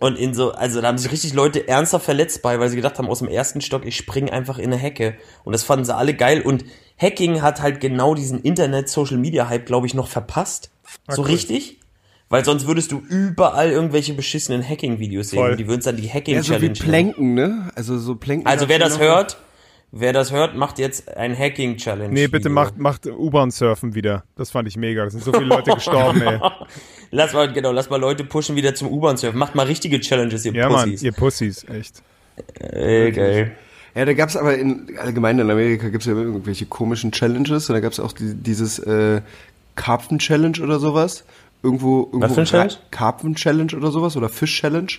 [0.00, 2.98] und in so, also da haben sich richtig Leute ernsthaft verletzt bei, weil sie gedacht
[2.98, 5.16] haben, aus dem ersten Stock, ich spring einfach in eine Hecke.
[5.42, 6.40] Und das fanden sie alle geil.
[6.40, 6.64] Und
[7.00, 10.70] Hacking hat halt genau diesen Internet-Social-Media-Hype, glaube ich, noch verpasst.
[11.08, 11.28] so cool.
[11.28, 11.77] richtig.
[12.30, 15.38] Weil sonst würdest du überall irgendwelche beschissenen Hacking-Videos sehen.
[15.38, 15.56] Voll.
[15.56, 16.72] Die würden es dann die Ja, so wie Hacking-Challenge.
[16.74, 17.70] Planken, ne?
[17.74, 18.46] Also so Planken.
[18.46, 19.38] Also wer das ja hört,
[19.92, 22.12] wer das hört, macht jetzt ein Hacking-Challenge.
[22.12, 24.24] Nee, bitte macht, macht U-Bahn-Surfen wieder.
[24.36, 25.04] Das fand ich mega.
[25.04, 26.38] Da sind so viele Leute gestorben, ey.
[27.10, 29.38] Lass mal, genau, lass mal Leute pushen wieder zum U-Bahn-Surfen.
[29.38, 31.02] Macht mal richtige Challenges, ihr Ja, Mann, Pussys.
[31.02, 32.02] ihr Pussys, echt.
[32.60, 33.52] Ey, geil.
[33.94, 37.80] Ja, da gab's aber in allgemein in Amerika gibt's ja irgendwelche komischen Challenges und da
[37.80, 39.22] gab's auch die, dieses äh,
[39.76, 41.24] Karpfen-Challenge oder sowas.
[41.62, 42.72] Irgendwo, irgendwo Was für ein Challenge?
[42.90, 44.92] Karpfen-Challenge oder sowas oder Fisch-Challenge.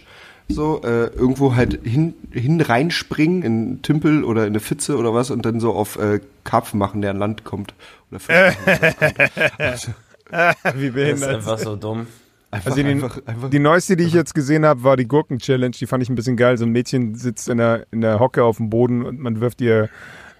[0.51, 5.13] So, äh, irgendwo halt hin, hin reinspringen in einen Tümpel oder in eine Pfütze oder
[5.13, 7.75] was und dann so auf äh, Karpfen machen, der an Land kommt.
[8.09, 9.13] Oder Fisch machen.
[9.59, 11.35] Wie Das ist behindert.
[11.35, 12.07] einfach so dumm.
[12.51, 13.49] Einfach, Also die, einfach, einfach.
[13.51, 15.71] die neueste, die ich jetzt gesehen habe, war die Gurken-Challenge.
[15.79, 16.57] Die fand ich ein bisschen geil.
[16.57, 19.61] So ein Mädchen sitzt in der, in der Hocke auf dem Boden und man wirft
[19.61, 19.89] ihr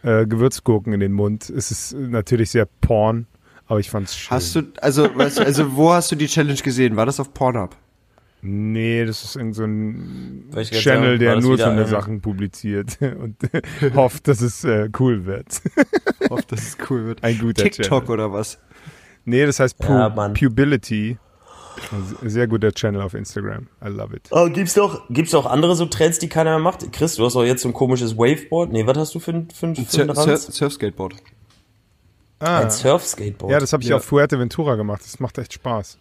[0.02, 1.50] äh, Gewürzgurken in den Mund.
[1.50, 3.28] Es ist natürlich sehr porn,
[3.70, 4.32] aber ich fand's schön.
[4.36, 6.98] Hast du, also, weißt du, also wo hast du die Challenge gesehen?
[6.98, 7.76] War das auf Pornhub?
[8.42, 12.98] Nee, das ist irgend so ein Channel, sagen, der nur so eine ein- Sachen publiziert
[13.02, 13.36] und
[13.96, 15.62] hofft, dass es äh, cool wird.
[16.30, 17.24] Hoffe, dass es cool wird.
[17.24, 18.10] Ein guter TikTok Channel.
[18.12, 18.58] oder was?
[19.26, 20.10] Nee, das heißt Pu Ja.
[20.10, 21.18] Pubility.
[22.22, 23.68] Ein Sehr guter Channel auf Instagram.
[23.86, 24.28] I love it.
[24.32, 26.92] Aber gibt's doch, gibt's doch andere so Trends, die keiner mehr macht?
[26.94, 28.72] Chris, du hast doch jetzt so ein komisches Waveboard.
[28.72, 30.46] Nee, was hast du für ein, für ein, für ein Sur Sur Ranz?
[30.58, 31.16] Surfskateboard.
[32.40, 33.52] Ah, Ein Surfskateboard.
[33.52, 33.98] ja, das habe ich Ja.
[33.98, 35.02] auf Fuerteventura gemacht.
[35.04, 35.98] Das macht echt Spaß.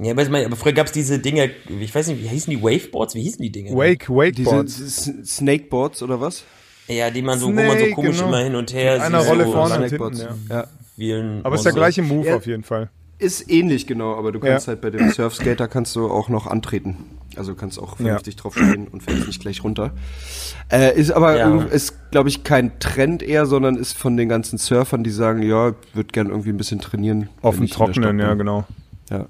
[0.00, 1.50] Ja, aber, ich meine, aber früher gab's diese Dinge,
[1.80, 3.14] ich weiß nicht, wie hießen die Waveboards?
[3.14, 3.72] Wie hießen die Dinge?
[3.76, 4.12] Wake, Diese
[4.50, 4.80] Wakeboards.
[4.80, 6.44] S- Snakeboards oder was?
[6.86, 8.28] Ja, die man so, wo man so Snake, komisch genau.
[8.28, 10.20] immer hin und her Mit einer Rolle so vorne und Snakeboards.
[10.20, 10.66] hinten, ja.
[10.96, 11.40] Ja.
[11.42, 12.36] Aber es ist der gleiche Move Ja.
[12.36, 12.90] auf jeden Fall.
[13.18, 14.72] Ist ähnlich, genau, aber du kannst Ja.
[14.72, 16.96] halt bei dem Surfskater kannst du auch noch antreten.
[17.36, 19.90] Also du kannst auch vernünftig drauf stehen und fällst nicht gleich runter.
[20.70, 21.62] Äh, ist aber Ja.
[21.64, 25.72] ist, glaube ich, kein Trend eher, sondern ist von den ganzen Surfern, die sagen, ja,
[25.94, 27.28] würde gern irgendwie ein bisschen trainieren.
[27.42, 28.64] Auf dem Trockenen, ja, genau.
[29.10, 29.26] Ja.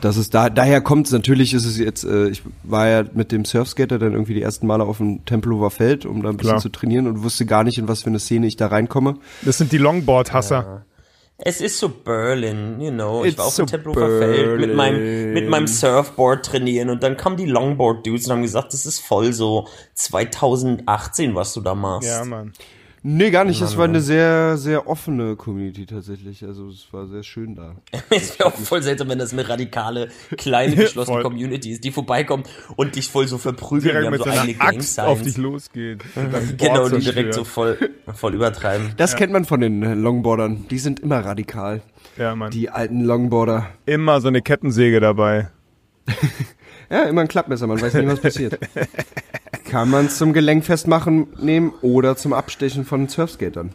[0.00, 3.30] Das ist da, daher kommt es, natürlich ist es jetzt, äh, ich war ja mit
[3.30, 6.50] dem Surfskater dann irgendwie die ersten Male auf dem Tempelhofer Feld, um da ein bisschen
[6.54, 6.60] Klar.
[6.60, 9.14] zu trainieren und wusste gar nicht, in was für eine Szene ich da reinkomme.
[9.42, 10.84] Das sind die Longboard-Hasser.
[11.44, 13.24] Es ist so Berlin, you know.
[13.24, 17.02] It's ich war auf so dem Tempelhofer Feld mit meinem, mit meinem Surfboard trainieren und
[17.02, 21.74] dann kamen die Longboard-Dudes und haben gesagt, das ist voll so 2018, was du da
[21.74, 22.08] machst.
[22.08, 22.52] Ja, Mann.
[23.04, 23.60] Nee, gar nicht.
[23.60, 26.44] Es war eine sehr, sehr offene Community tatsächlich.
[26.44, 27.74] Also es war sehr schön da.
[28.10, 31.22] Es wäre auch voll seltsam, wenn das eine radikale, kleine, geschlossene.
[31.22, 33.94] Community ist, die vorbeikommt und dich voll so verprügeln.
[33.94, 36.02] Direkt die haben mit so eigene Axt auf dich losgeht.
[36.14, 38.92] und dein Board Genau, die direkt so voll, voll übertreiben.
[38.96, 40.68] Das kennt man von den Longboardern.
[40.68, 41.82] Die sind immer radikal.
[42.16, 42.52] Ja, Mann.
[42.52, 43.68] Die alten Longboarder.
[43.84, 45.48] Immer so eine Kettensäge dabei.
[46.88, 48.58] Ja, immer ein Klappmesser, man weiß nie, was passiert.
[49.72, 53.70] Kann man zum Gelenk festmachen nehmen oder zum Abstechen von Surfskatern.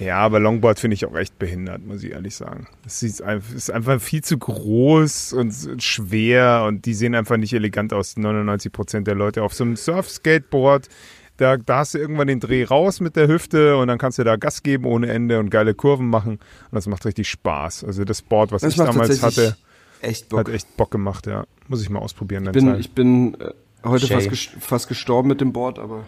[0.00, 2.68] Ja, aber Longboard finde ich auch echt behindert, muss ich ehrlich sagen.
[2.86, 8.16] Es ist einfach, viel zu groß und schwer und die sehen einfach nicht elegant aus,
[8.16, 9.42] 99 Prozent der Leute.
[9.42, 10.88] Auf so einem Surf-Skateboard,
[11.36, 14.24] da, da hast du irgendwann den Dreh raus mit der Hüfte und dann kannst du
[14.24, 17.84] da Gas geben ohne Ende und geile Kurven machen und das macht richtig Spaß.
[17.84, 19.54] Also das Board, was Das ich damals hatte,
[20.00, 21.44] echt hat echt Bock gemacht, ja.
[21.68, 22.46] Muss ich mal ausprobieren.
[22.46, 22.80] ich bin, Zeit.
[22.80, 23.52] ich bin äh,
[23.84, 26.04] heute fast, ges fast gestorben mit dem Board, aber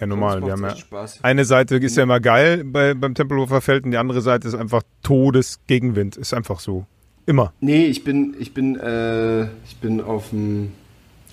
[0.00, 0.44] ja, normal.
[0.44, 1.20] Wir haben ja, Spaß.
[1.22, 4.54] eine Seite ist ja immer geil bei, beim Tempelhofer Feld und die andere Seite ist
[4.54, 6.16] einfach Todesgegenwind.
[6.16, 6.86] Ist einfach so.
[7.24, 7.52] Immer.
[7.60, 10.72] Nee, ich bin, ich bin, äh, ich bin auf dem,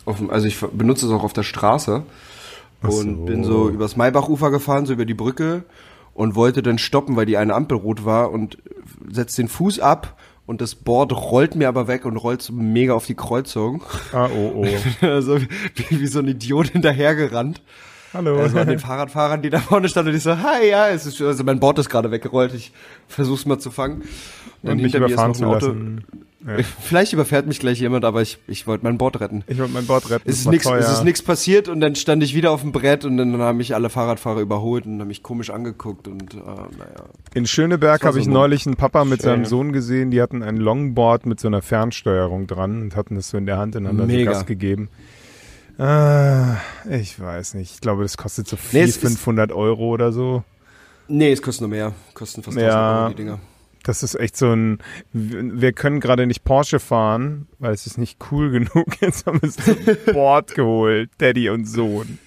[0.05, 2.03] auf dem, also ich benutze es auch auf der Straße
[2.81, 3.25] und so.
[3.25, 5.63] bin so übers Maybachufer gefahren, so über die Brücke
[6.13, 8.57] und wollte dann stoppen, weil die eine Ampel rot war und
[9.09, 12.93] setz den Fuß ab und das Board rollt mir aber weg und rollt so mega
[12.93, 13.83] auf die Kreuzung.
[14.11, 14.67] Ah, oh, oh.
[15.05, 17.61] also wie, wie so ein Idiot hinterhergerannt.
[18.13, 18.39] Hallo.
[18.39, 21.19] Also an den Fahrradfahrern, die da vorne standen und ich so, hi, ja, es ist,
[21.21, 22.71] also mein Board ist gerade weggerollt, ich
[23.07, 24.03] versuch's mal zu fangen.
[24.61, 26.05] und nicht überfahren zu lassen.
[26.45, 26.57] Ja.
[26.81, 29.43] Vielleicht überfährt mich gleich jemand, aber ich, ich wollte mein Board retten.
[29.47, 30.29] Ich wollte mein Board retten.
[30.29, 30.79] Es ist nichts, teuer.
[30.79, 33.57] es ist nichts passiert und dann stand ich wieder auf dem Brett und dann haben
[33.57, 37.05] mich alle Fahrradfahrer überholt und haben mich komisch angeguckt und äh, naja.
[37.33, 39.29] In Schöneberg habe ich so neulich einen Papa mit Schön.
[39.29, 43.29] seinem Sohn gesehen, die hatten ein Longboard mit so einer Fernsteuerung dran und hatten das
[43.29, 44.31] so in der Hand und haben da so Mega.
[44.33, 44.89] Gas gegeben.
[45.77, 46.57] Ah,
[46.89, 47.73] ich weiß nicht.
[47.75, 50.43] Ich glaube, das kostet so 400, es ist- 500 Euro oder so.
[51.07, 51.93] Nee, es kostet noch mehr.
[52.13, 52.99] Kosten fast 1000 Ja.
[53.01, 53.39] Euro die Dinger.
[53.83, 54.79] Das ist echt so ein.
[55.11, 59.01] Wir können gerade nicht Porsche fahren, weil es ist nicht cool genug.
[59.01, 62.17] Jetzt haben wir uns ein Board geholt, Daddy und Sohn.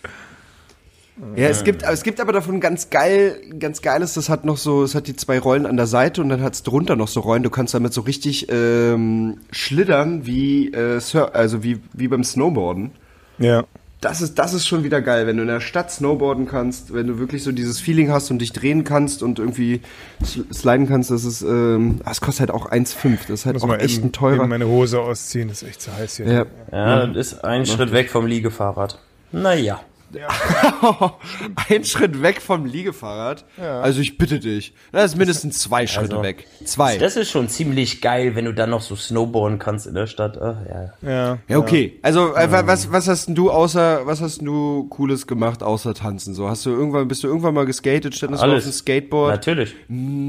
[1.34, 4.82] Ja, es gibt, es gibt aber davon ganz geil, ganz geiles, das hat noch so,
[4.82, 7.20] es hat die zwei Rollen an der Seite und dann hat es drunter noch so
[7.20, 7.42] Rollen.
[7.42, 11.00] Du kannst damit so richtig ähm, schlittern wie, äh,
[11.32, 12.90] also wie, wie beim Snowboarden.
[13.38, 13.64] Ja.
[14.00, 17.06] Das ist, das ist schon wieder geil, wenn du in der Stadt snowboarden kannst, wenn
[17.06, 19.80] du wirklich so dieses Feeling hast und dich drehen kannst und irgendwie
[20.22, 23.20] sl- sliden kannst, das ist, ähm, ah, es kostet halt auch 1,5.
[23.22, 24.40] Das ist halt Muss auch mal echt eben, ein teurer.
[24.40, 26.26] eben meine Hose ausziehen, das ist echt zu heiß hier.
[26.26, 26.46] Ja.
[26.72, 28.98] Ja, das ist ein Schritt weg vom Liegefahrrad.
[29.32, 29.80] Naja.
[31.68, 33.44] Ein Schritt weg vom Liegefahrrad.
[33.60, 34.72] Also ich bitte dich.
[34.92, 36.46] Das ist mindestens zwei Schritte Also, weg.
[36.64, 36.96] Zwei.
[36.98, 40.40] Das ist schon ziemlich geil, wenn du dann noch so snowboarden kannst in der Stadt.
[40.40, 40.92] Ach, ja.
[41.10, 41.38] Ja.
[41.48, 41.98] Ja, okay.
[42.02, 45.62] Also, äh, wa- was, was hast denn du außer, was hast denn du Cooles gemacht
[45.62, 46.34] außer tanzen?
[46.34, 49.30] So, hast du irgendwann, bist du irgendwann mal geskatet, standest du auf dem Skateboard?
[49.32, 49.74] Natürlich.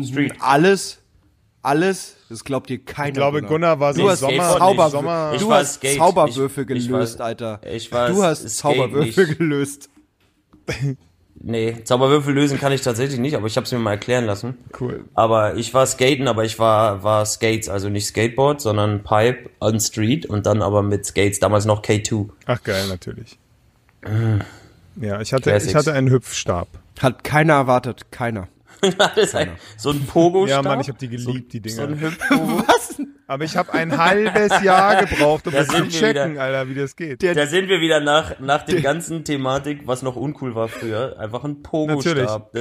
[0.06, 0.34] Street.
[0.40, 1.00] Alles?
[1.62, 2.17] Alles?
[2.30, 3.08] Das glaubt dir keiner.
[3.10, 4.90] Ich glaube, Gunnar war so Du hast Sommer, Zauber.
[4.90, 5.98] Sommer Ich du hast Skate.
[5.98, 7.62] Zauberwürfel Ich- ich gelöst, war- Alter.
[7.72, 9.38] ich war du hast Skate Zauberwürfel nicht.
[9.38, 9.90] gelöst.
[11.40, 14.58] Nee, Zauberwürfel lösen kann ich tatsächlich nicht, aber ich habe es mir mal erklären lassen.
[14.80, 15.06] Cool.
[15.14, 19.80] Aber ich war Skaten, aber ich war, war Skates, also nicht Skateboard, sondern Pipe on
[19.80, 22.30] Street und dann aber mit Skates, damals noch K2.
[22.48, 23.38] Ach geil, natürlich.
[25.00, 25.70] Ja, ich hatte, Classics.
[25.72, 26.68] ich hatte einen Hüpfstab.
[27.00, 28.12] Hat keiner erwartet.
[28.12, 28.48] Keiner.
[28.98, 31.96] das ist ein, so ein pogo Ja, Mann, ich habe die geliebt, die So Dinger.
[31.96, 32.64] ein Hüpfpogo.
[33.30, 36.42] Aber ich habe ein halbes Jahr gebraucht, um Da das zu checken, wieder.
[36.42, 37.22] Alter, wie das geht.
[37.22, 41.18] Der- Da sind wir wieder nach, nach dem ganzen Thematik, was noch uncool war früher.
[41.20, 42.52] Einfach ein Pogo-Stab.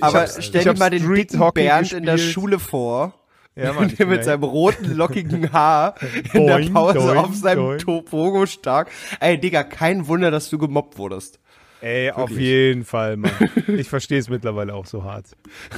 [0.00, 2.34] Aber stell ich dir hab mal den Street dicken Hockey Bernd in der gespielt.
[2.34, 3.14] Schule vor.
[3.56, 5.94] Ja, Mann, der mit seinem roten, lockigen Haar
[6.34, 8.90] in der Boing, Pause doing, auf seinem stark.
[9.20, 11.40] Ey, Digga, kein Wunder, dass du gemobbt wurdest.
[11.80, 13.30] Ey, auf jeden Fall, Mann.
[13.68, 15.26] Ich verstehe es mittlerweile auch so hart.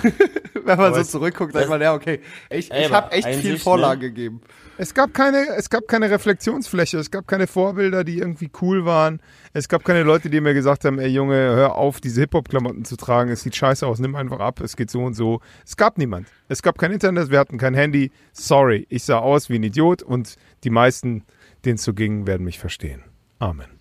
[0.64, 3.28] Wenn man so es- zurückguckt, sagt man, ja, okay, ich, Ey, ich habe aber echt
[3.40, 4.08] viel Vorlage ne?
[4.12, 4.40] gegeben.
[4.78, 9.20] Es gab keine, es gab keine Reflexionsfläche, es gab keine Vorbilder, die irgendwie cool waren.
[9.52, 12.96] Es gab keine Leute, die mir gesagt haben, ey Junge, hör auf, diese Hip-Hop-Klamotten zu
[12.96, 15.40] tragen, es sieht scheiße aus, nimm einfach ab, es geht so und so.
[15.64, 16.26] Es gab niemand.
[16.48, 18.10] Es gab kein Internet, wir hatten kein Handy.
[18.32, 21.24] Sorry, ich sah aus wie ein Idiot und die meisten,
[21.64, 23.02] denen es so ging, werden mich verstehen.
[23.38, 23.71] Amen.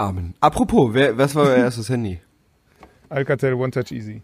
[0.00, 0.32] Amen.
[0.40, 2.20] Apropos, wer, was war euer erstes Handy?
[3.10, 4.22] Alcatel One Touch Easy.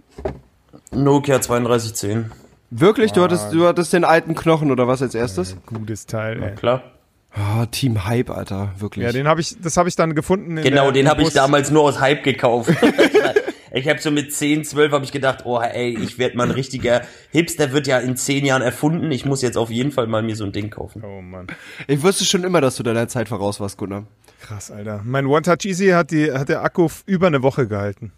[0.90, 2.30] Nokia 3210.
[2.70, 3.12] Wirklich?
[3.12, 5.54] Du hattest, du hattest den alten Knochen oder was als erstes?
[5.66, 6.54] Gutes Teil, ey.
[6.54, 6.82] Klar.
[7.30, 9.04] Ah, Team Hype, Alter, wirklich.
[9.04, 10.56] Ja, den habe ich, das habe ich dann gefunden.
[10.56, 12.70] In Genau, der, den habe ich damals nur aus Hype gekauft.
[13.76, 16.50] ich habe so mit 10, 12 habe ich gedacht, oh ey, ich werde mal ein
[16.50, 19.10] richtiger Hipster, wird ja in 10 Jahren erfunden.
[19.10, 21.02] Ich muss jetzt auf jeden Fall mal mir so ein Ding kaufen.
[21.04, 21.46] Oh Mann.
[21.86, 24.06] Ich wusste schon immer, dass du deiner Zeit voraus warst, Gunnar.
[24.40, 25.02] Krass, Alter.
[25.04, 28.12] Mein One Touch Easy hat, die, hat der Akku über eine Woche gehalten.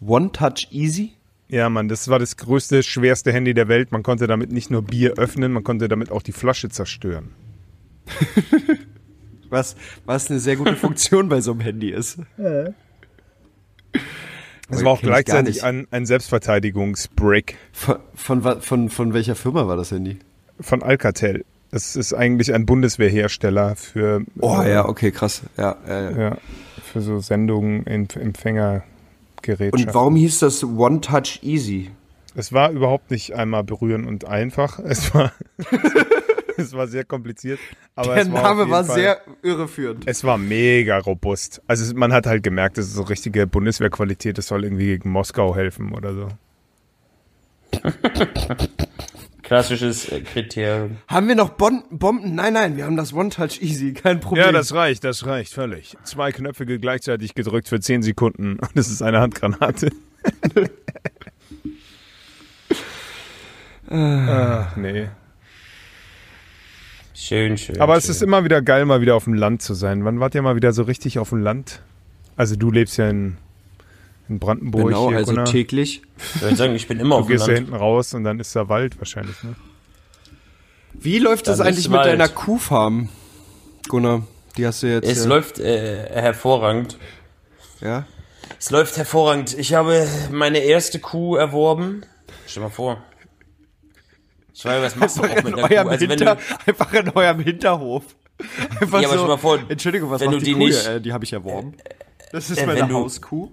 [0.00, 1.12] One Touch Easy?
[1.48, 3.92] Ja, Mann, das war das größte, schwerste Handy der Welt.
[3.92, 7.30] Man konnte damit nicht nur Bier öffnen, man konnte damit auch die Flasche zerstören.
[9.50, 9.74] Was,
[10.06, 12.18] was eine sehr gute Funktion bei so einem Handy ist.
[14.70, 19.90] Es war auch gleichzeitig ein, ein Selbstverteidigungsbrick Von, von, von, von welcher Firma war das
[19.90, 20.18] Handy?
[20.60, 21.44] von Alcatel.
[21.70, 25.42] Das ist eigentlich ein Bundeswehrhersteller für, Oh äh, ja, okay, krass.
[25.56, 26.36] Ja, ja, ja.
[26.82, 29.70] für so Sendungen, Empf- Empfängergeräte.
[29.76, 31.90] Und warum hieß das One Touch Easy?
[32.34, 34.78] Es war überhaupt nicht einmal berühren und einfach.
[34.80, 35.32] Es war,
[36.56, 37.58] es war sehr kompliziert.
[37.94, 40.04] Aber Der war Name war Fall- sehr irreführend.
[40.06, 41.62] Es war mega robust.
[41.66, 45.54] Also man hat halt gemerkt, das ist so richtige Bundeswehrqualität, das soll irgendwie gegen Moskau
[45.54, 46.28] helfen oder so.
[49.42, 50.98] Klassisches äh, Kriterium.
[51.08, 52.34] Haben wir noch bon Bomben?
[52.36, 54.46] Nein, nein, wir haben das One Touch Easy, kein Problem.
[54.46, 55.96] Ja, das reicht, das reicht völlig.
[56.04, 59.90] Zwei Knöpfe gleichzeitig gedrückt für 10 Sekunden und es ist eine Handgranate.
[63.88, 65.08] Ach, nee.
[67.20, 67.80] Schön, schön.
[67.80, 68.12] Aber es schön.
[68.12, 70.04] ist immer wieder geil, mal wieder auf dem Land zu sein.
[70.06, 71.82] Wann wart ihr mal wieder so richtig auf dem Land?
[72.36, 73.36] Also du lebst ja in,
[74.30, 74.86] in Brandenburg.
[74.86, 75.44] genau, hier, also Gunnar.
[75.44, 76.00] täglich.
[76.34, 77.66] Ich würde sagen, ich bin immer Du auf dem gehst da Land.
[77.66, 79.54] hinten raus und dann ist da Wald wahrscheinlich, ne?
[80.94, 82.08] Wie läuft das Dann eigentlich ist mit Wald.
[82.12, 83.10] deiner Kuhfarm?
[83.88, 85.06] Gunnar, die hast du jetzt.
[85.08, 86.96] Es äh, läuft äh, hervorragend.
[87.82, 88.06] Ja.
[88.58, 89.56] Es läuft hervorragend.
[89.58, 92.02] Ich habe meine erste Kuh erworben.
[92.46, 93.02] Stell mal vor.
[94.64, 95.60] Weiß, was machst du auch mit Kuh?
[95.88, 98.04] Also Hinter, du, einfach in eurem Hinterhof.
[98.80, 100.58] Einfach Ja, aber so, mal vor, Entschuldigung, was wenn du die die Kuh?
[100.66, 101.74] nicht- Äh, die habe ich erworben.
[102.32, 103.48] Das ist äh, meine Hauskuh.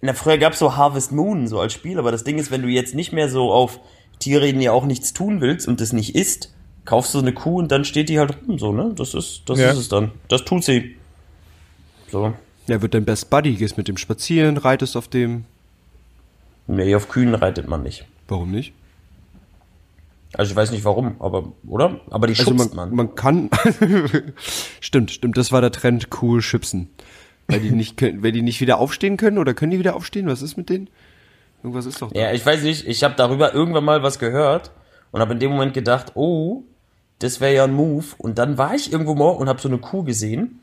[0.00, 2.68] na, früher gab's so Harvest Moon so als Spiel, aber das Ding ist, wenn du
[2.68, 3.80] jetzt nicht mehr so auf
[4.18, 6.52] Tiere, denen ja auch nichts tun willst und das nicht isst,
[6.84, 8.92] kaufst du eine Kuh und dann steht die halt rum, so, ne?
[8.94, 9.70] Das ist, das Ja.
[9.70, 10.12] ist es dann.
[10.28, 10.96] Das tut sie.
[12.10, 12.34] So.
[12.68, 15.44] Ja, wird dein Best Buddy, gehst mit dem spazieren, reitest auf dem.
[16.68, 18.04] Nee, auf Kühen reitet man nicht.
[18.28, 18.72] Warum nicht?
[20.34, 22.00] Also ich weiß nicht warum, aber, oder?
[22.10, 22.96] Aber die Also schubst man, man.
[22.96, 23.50] man kann.
[24.80, 26.90] stimmt, stimmt, das war der Trend, cool schubsen.
[27.48, 30.26] Weil die nicht können, weil die nicht wieder aufstehen können oder können die wieder aufstehen?
[30.26, 30.88] Was ist mit denen?
[31.62, 32.18] Irgendwas ist doch da.
[32.18, 34.70] Ja, ich weiß nicht, ich habe darüber irgendwann mal was gehört
[35.10, 36.62] und habe in dem Moment gedacht, oh,
[37.18, 38.06] das wäre ja ein Move.
[38.18, 40.61] Und dann war ich irgendwo mal und habe so eine Kuh gesehen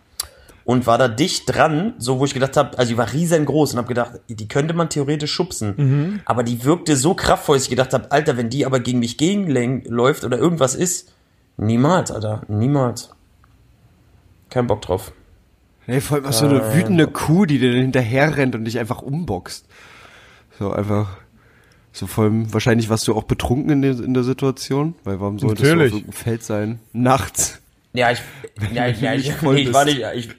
[0.70, 3.80] und war da dicht dran, so wo ich gedacht habe, also die war riesengroß und
[3.80, 6.22] habe gedacht, die könnte man theoretisch schubsen.
[6.26, 9.18] Aber die wirkte so kraftvoll, dass ich gedacht habe, Alter, wenn die aber gegen mich
[9.18, 11.12] gegenläuft oder irgendwas ist,
[11.58, 13.10] niemals, Alter, niemals.
[14.52, 15.12] Kein Bock drauf.
[15.88, 18.78] Nee, vor allem was so eine wütende Kuh, die dir dann hinterher rennt und dich
[18.78, 19.66] einfach umboxt.
[20.60, 21.18] So einfach.
[21.94, 25.40] So vor allem, wahrscheinlich warst du auch betrunken in der, in der Situation, weil warum
[25.40, 26.04] solltest Natürlich.
[26.04, 26.78] du auf Feld sein?
[26.94, 27.60] Nachts.
[27.94, 28.20] Ja, ich,
[28.74, 30.30] ja, ich, ja, ich, nee, ich war nicht, ich,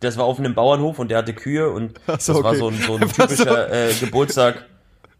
[0.00, 2.58] das war auf einem Bauernhof und der hatte Kühe und so, das war okay.
[2.58, 4.66] so ein, so ein typischer äh, Geburtstag,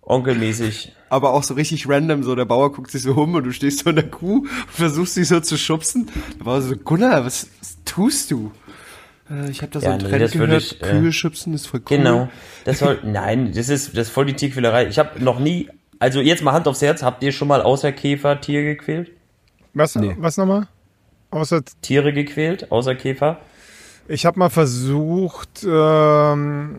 [0.03, 0.93] onkelmäßig.
[1.09, 3.81] Aber auch so richtig random, so der Bauer guckt sich so um und du stehst
[3.81, 6.11] so in der Kuh und versuchst sie so zu schubsen.
[6.39, 8.53] Da war so, Gunnar, was, was tust du?
[9.31, 11.13] Äh, ich habe da so Ja, einen nee, Trend das würde gehört, ich, äh, Kühe
[11.13, 11.97] schubsen ist voll cool.
[11.97, 12.29] Genau.
[12.65, 14.87] Das soll, nein, das ist, das ist voll die Tierquälerei.
[14.89, 17.93] Ich habe noch nie, also jetzt mal Hand aufs Herz, habt ihr schon mal außer
[17.93, 19.11] Käfer Tier gequält?
[19.73, 20.69] Was, was nochmal?
[21.31, 23.39] Außer, Tiere gequält, außer Käfer?
[24.09, 26.77] ich habe mal versucht, ähm,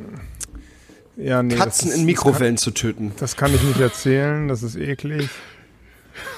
[1.16, 1.56] ja, nee.
[1.56, 3.12] Katzen ist, in Mikrowellen zu töten.
[3.20, 5.30] Das kann ich nicht erzählen, das ist eklig.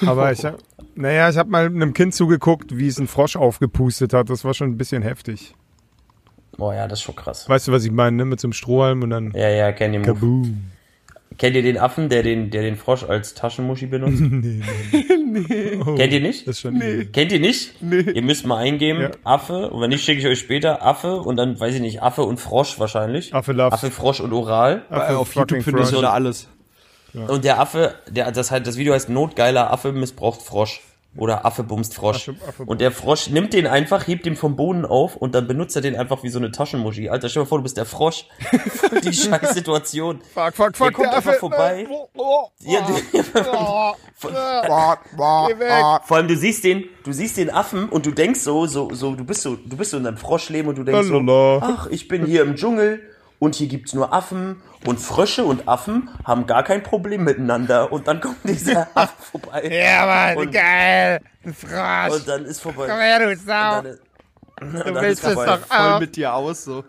[0.06, 0.58] Aber ich hab,
[0.96, 4.30] naja, ich habe mal einem Kind zugeguckt, wie es einen Frosch aufgepustet hat.
[4.30, 5.56] Das war schon ein bisschen heftig.
[6.58, 7.48] Boah, ja, das ist schon krass.
[7.48, 8.26] Weißt du, was ich meine, ne?
[8.26, 10.14] Mit so einem Strohhalm und dann Ja, ja, ihr Move.
[10.14, 10.64] kaboom.
[11.42, 14.22] Kennt ihr den Affen, der den, der den Frosch als Taschenmuschi benutzt?
[14.22, 14.62] nee,
[15.18, 15.80] nee.
[15.84, 16.46] Oh, Kennt ihr nicht?
[16.46, 17.06] Das ist schon nee.
[17.06, 17.82] Kennt ihr nicht?
[17.82, 18.02] Nee.
[18.02, 19.10] Ihr müsst mal eingeben, Ja.
[19.24, 22.22] Affe, und wenn nicht, schicke ich euch später Affe und dann, weiß ich nicht, Affe
[22.22, 23.34] und Frosch wahrscheinlich.
[23.34, 23.74] Affe loves.
[23.74, 24.84] Affe, Frosch und Oral.
[24.92, 26.48] Äh, auf YouTube findest du da alles.
[27.16, 30.82] Und der Affe, der, das halt, das Video heißt Notgeiler Affe missbraucht Frosch.
[31.18, 32.30] Oder Affe bumst Frosch.
[32.30, 35.46] Affe- Affe- und der Frosch nimmt den einfach, hebt den vom Boden auf und dann
[35.46, 37.10] benutzt er den einfach wie so eine Taschenmuschi.
[37.10, 38.28] Alter, stell dir mal vor, du bist der Frosch.
[39.04, 40.22] Die scheiß Situation.
[40.34, 41.40] Fuck, fuck, Der fuck, kommt der einfach Affe.
[41.40, 41.86] vorbei.
[42.62, 43.44] Ja, der,
[46.06, 49.16] vor allem du siehst den, du siehst den Affen und du denkst so, so, so,
[49.16, 52.08] du bist so, du bist so in deinem Froschleben und du denkst so, ach, ich
[52.08, 53.02] bin hier im Dschungel
[53.40, 58.08] und hier gibt's nur Affen und Frösche und Affen haben gar kein Problem miteinander und
[58.08, 59.68] dann kommt dieser Affe vorbei.
[59.68, 61.20] Ja, Mann, Und- geil.
[61.44, 62.20] Ein Frosch.
[62.20, 62.88] Und dann ist vorbei.
[62.88, 63.46] Komm her, du Und Sau.
[63.82, 64.02] dann ist,
[64.62, 65.46] und Du dann willst ist es vorbei.
[65.58, 66.00] doch Voll auch.
[66.00, 66.84] mit dir aus, so.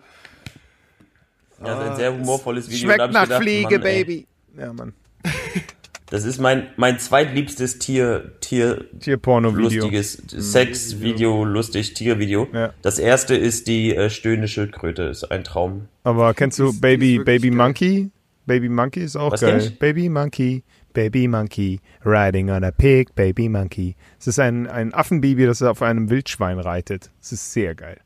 [1.59, 2.89] Ja, das ist ein sehr humorvolles Video.
[2.91, 4.27] Schmeckt nach gedacht, Fliege, Mann, ey, Baby.
[4.57, 4.93] Ja, Mann.
[6.13, 9.81] Das ist mein, mein zweitliebstes Tier, Tier, Tierporno-Video.
[9.81, 12.47] lustiges Sex-Video, lustig Tiervideo.
[12.53, 12.71] Ja.
[12.83, 15.87] Das erste ist die äh, stöhnende Schildkröte, ist ein Traum.
[16.03, 17.57] Aber kennst du Baby, Baby geil.
[17.57, 18.11] Monkey?
[18.45, 19.57] Baby Monkey ist auch Was geil.
[19.57, 19.79] ich?
[19.79, 20.61] Baby Monkey,
[20.93, 23.95] Baby Monkey, riding on a pig, Baby Monkey.
[24.19, 27.09] Es ist ein, ein Affenbaby, das auf einem Wildschwein reitet.
[27.23, 27.99] Es ist sehr geil.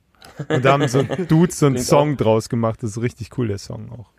[0.48, 2.82] Und da haben so Dudes so einen Song draus gemacht.
[2.84, 4.12] Das ist richtig cool, der Song auch.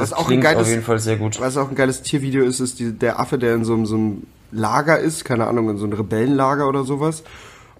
[0.00, 1.40] Was auch ein Klingt auf geiles, jeden Fall sehr gut.
[1.40, 3.94] was auch ein geiles Tiervideo ist, ist die, der Affe, der in so, einem- so
[3.96, 7.22] einem Lager ist, keine Ahnung, in so einem Rebellenlager oder sowas.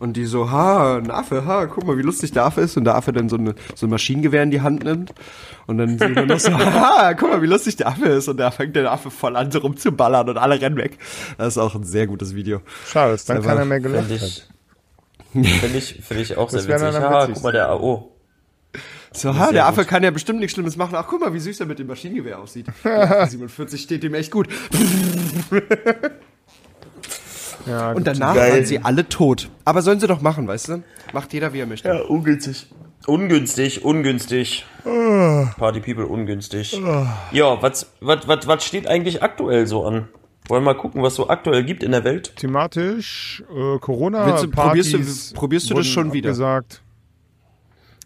[0.01, 2.77] Und die so, ha, ein Affe, ha, guck mal, wie lustig der Affe ist.
[2.77, 5.15] Und der Affe dann so, eine, so ein Maschinengewehr in die Hand nimmt.
[5.67, 8.27] Und dann so nur noch so, ha, guck mal, wie lustig der Affe ist.
[8.29, 10.99] Und da fängt der Affe voll an, so rumzuballern und alle rennen weg.
[11.39, 12.61] Das ist auch ein sehr gutes Video.
[12.87, 14.29] Schade, dass dann keiner mehr gelacht Finde hat.
[14.29, 16.97] ich, finde ich, finde ich auch Das sehr witzig.
[17.01, 17.35] Ah, witzigsten.
[17.35, 18.11] guck mal, der AO.
[19.17, 19.89] So, ha, der Affe gut.
[19.89, 20.95] kann ja bestimmt nichts Schlimmes machen.
[20.97, 22.67] Ach, guck mal, wie süß er mit dem Maschinengewehr aussieht.
[22.85, 24.49] Der 47 steht dem echt gut.
[27.67, 28.07] Ja, Und gut.
[28.09, 28.53] danach Geil.
[28.53, 29.49] waren sie alle tot.
[29.65, 30.83] Aber sollen sie doch machen, weißt du?
[31.13, 31.89] Macht jeder, wie er möchte.
[31.89, 32.67] Ja, ungünstig.
[33.07, 34.67] Ungünstig, ungünstig.
[34.85, 35.47] Ah.
[35.59, 36.79] Party People ungünstig.
[37.33, 40.09] Ja, was, was, was, was steht eigentlich aktuell so an?
[40.49, 42.35] Wollen wir mal gucken, was so aktuell gibt in der Welt?
[42.37, 46.31] Thematisch, äh, corona Willst du- probierst du- probierst du das schon wieder?
[46.31, 46.83] Gesagt.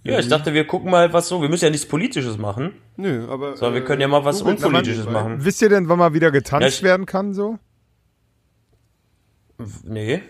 [0.04, 1.42] Ja, ich dachte, wir gucken mal, was so.
[1.42, 3.56] Wir müssen ja nichts Politisches machen, Nö, aber.
[3.56, 5.22] sondern wir können ja mal was Google man Unpolitisches nebenbei.
[5.22, 5.44] machen.
[5.44, 7.58] Wisst ihr denn, wann mal wieder getanzt Ja, ich- werden kann, so?
[9.84, 10.22] Nee.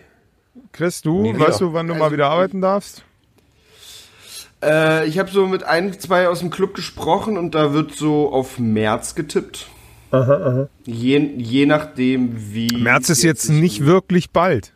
[0.71, 1.39] Chris, du, wieder.
[1.39, 3.03] weißt du, wann du mal Also, wieder arbeiten darfst?
[4.63, 8.31] Äh, ich habe so mit ein, zwei aus dem Club gesprochen und da wird so
[8.31, 9.67] auf März getippt.
[10.11, 10.69] Aha, aha.
[10.85, 12.75] Je, je nachdem, wie.
[12.75, 14.73] März ist jetzt sich- nicht wirklich bald.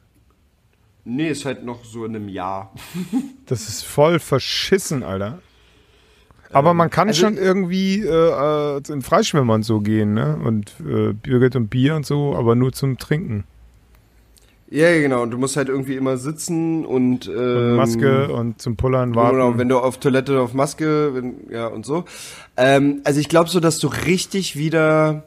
[1.05, 2.73] Nee, ist halt noch so in einem Jahr.
[3.45, 5.39] Das ist voll verschissen, Alter.
[6.51, 10.39] Aber man kann also- schon irgendwie äh, äh, in Freischwimmer und so gehen, ne?
[10.43, 13.43] Und äh, Birgit und Bier und so, aber nur zum Trinken.
[14.69, 15.21] Ja, genau.
[15.21, 17.27] Und du musst halt irgendwie immer sitzen und.
[17.27, 19.35] Und Ähm, Maske und zum Pullern warten.
[19.37, 22.05] Genau, wenn du auf Toilette auf Maske, wenn, ja und so.
[22.57, 25.25] Ähm, also ich glaube so, dass du richtig wieder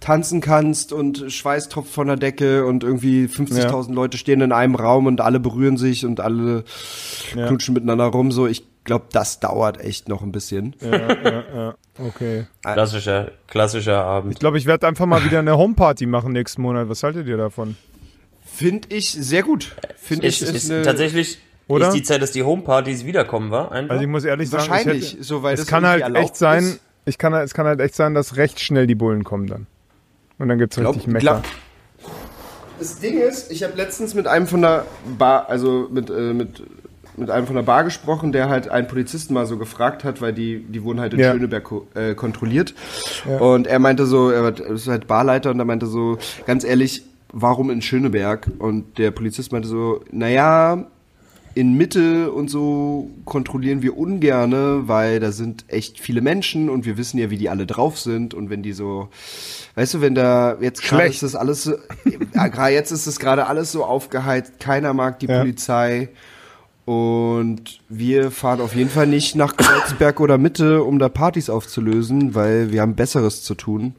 [0.00, 4.74] tanzen kannst und Schweiß tropft von der Decke und irgendwie 50.000 Leute stehen in einem
[4.74, 6.64] Raum und alle berühren sich und alle
[7.36, 7.46] Ja.
[7.48, 8.32] knutschen miteinander rum.
[8.32, 10.74] So, ich glaube, das dauert echt noch ein bisschen.
[10.80, 11.74] ja, ja, ja.
[11.98, 12.46] Okay.
[12.62, 14.32] Klassischer, klassischer Abend.
[14.32, 16.88] Ich glaube, ich werde einfach mal wieder eine Homeparty machen nächsten Monat.
[16.88, 17.76] Was haltet ihr davon?
[18.42, 19.76] Finde ich sehr gut.
[19.96, 21.38] Finde ich, Ist, ist, eine, tatsächlich
[21.68, 21.88] Oder?
[21.88, 23.70] ist die Zeit, dass die Homepartys wiederkommen, war?
[23.70, 23.92] Einfach?
[23.92, 26.36] Also ich muss ehrlich sagen, wahrscheinlich, ich hätte, so weil es das kann halt echt
[26.36, 26.80] sein, ist.
[27.04, 29.66] ich kann, es kann halt echt sein, dass recht schnell die Bullen kommen dann.
[30.40, 31.42] Und dann gibt's Glaub- richtig Mecker.
[32.78, 34.86] Das Ding ist, ich habe letztens mit einem von der
[35.18, 36.62] Bar, also mit, äh, mit,
[37.18, 40.32] mit einem von der Bar gesprochen, der halt einen Polizisten mal so gefragt hat, weil
[40.32, 41.32] die, die wurden halt in Ja.
[41.32, 42.74] Schöneberg ko- äh, kontrolliert.
[43.28, 43.36] Ja.
[43.38, 46.16] Und er meinte so, er war- ist halt Barleiter und er meinte so,
[46.46, 48.50] ganz ehrlich, warum in Schöneberg?
[48.58, 50.86] Und der Polizist meinte so, naja,
[51.60, 56.96] in Mitte und so kontrollieren wir ungerne, weil da sind echt viele Menschen und wir
[56.96, 59.08] wissen ja, wie die alle drauf sind und wenn die so,
[59.74, 61.74] weißt du, wenn da jetzt gerade ist das alles so,
[62.32, 65.40] gerade jetzt ist es gerade alles so aufgeheizt, keiner mag die Ja.
[65.40, 66.08] Polizei
[66.86, 72.34] und wir fahren auf jeden Fall nicht nach Kreuzberg oder Mitte, um da Partys aufzulösen,
[72.34, 73.94] weil wir haben Besseres zu tun.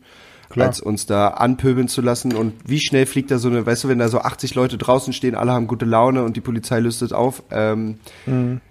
[0.51, 0.67] Klar.
[0.67, 2.35] als uns da anpöbeln zu lassen.
[2.35, 5.13] Und wie schnell fliegt da so eine, weißt du, wenn da so 80 Leute draußen
[5.13, 8.61] stehen, alle haben gute Laune und die Polizei lüstet auf, ähm, Mhm.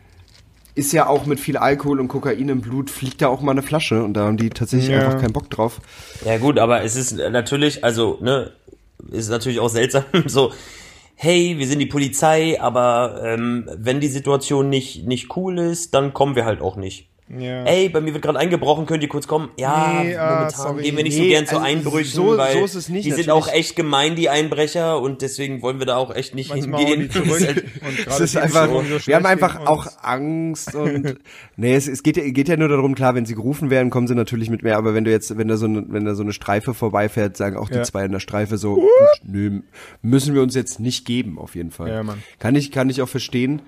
[0.74, 3.62] ist ja auch mit viel Alkohol und Kokain im Blut, fliegt da auch mal eine
[3.62, 4.98] Flasche und da haben die tatsächlich Ja.
[5.06, 5.80] einfach keinen Bock drauf.
[6.24, 8.52] Ja gut, aber es ist natürlich, also, ne,
[9.10, 10.52] ist natürlich auch seltsam, so,
[11.16, 16.14] hey, wir sind die Polizei, aber ähm, wenn die Situation nicht, nicht cool ist, dann
[16.14, 17.09] kommen wir halt auch nicht.
[17.38, 17.62] Ja.
[17.64, 19.50] Ey, bei mir wird gerade eingebrochen, könnt ihr kurz kommen?
[19.56, 20.82] Ja, Nee, ah, momentan sorry.
[20.82, 23.06] gehen wir nicht so Nee, gern zu also Einbrüchen, so- weil so ist es nicht,
[23.06, 26.48] die sind auch echt gemein, die Einbrecher, und deswegen wollen wir da auch echt nicht
[26.50, 27.08] Manchmal hingehen.
[27.40, 29.86] halt- Und Es ist einfach, so wir haben einfach auch.
[30.02, 31.18] Angst und
[31.56, 34.08] nee, es, es geht, ja, geht ja nur darum, klar, wenn sie gerufen werden, kommen
[34.08, 36.22] sie natürlich mit mehr, aber wenn du jetzt, wenn da so eine, wenn da so
[36.24, 37.82] eine Streife vorbeifährt, sagen auch die Ja.
[37.84, 38.86] zwei in der Streife so, gut,
[39.22, 39.60] nö,
[40.02, 41.90] müssen wir uns jetzt nicht geben, auf jeden Fall.
[41.90, 42.22] Ja, Mann.
[42.40, 43.62] Kann ich, kann ich auch verstehen.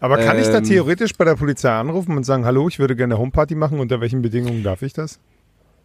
[0.00, 2.94] Aber kann ich da Ähm, theoretisch bei der Polizei anrufen und sagen, hallo, ich würde
[2.94, 5.18] gerne eine Homeparty machen, unter welchen Bedingungen darf ich das?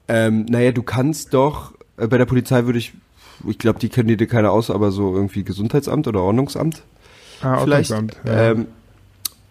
[0.08, 2.94] Ähm, naja, du kannst doch, äh, bei der Polizei würde ich,
[3.48, 6.84] ich glaube, die kennen dir keiner aus, aber so irgendwie Gesundheitsamt oder Ordnungsamt
[7.42, 7.92] Ah, vielleicht.
[7.92, 8.52] Ordnungsamt, ja.
[8.52, 8.68] Ähm,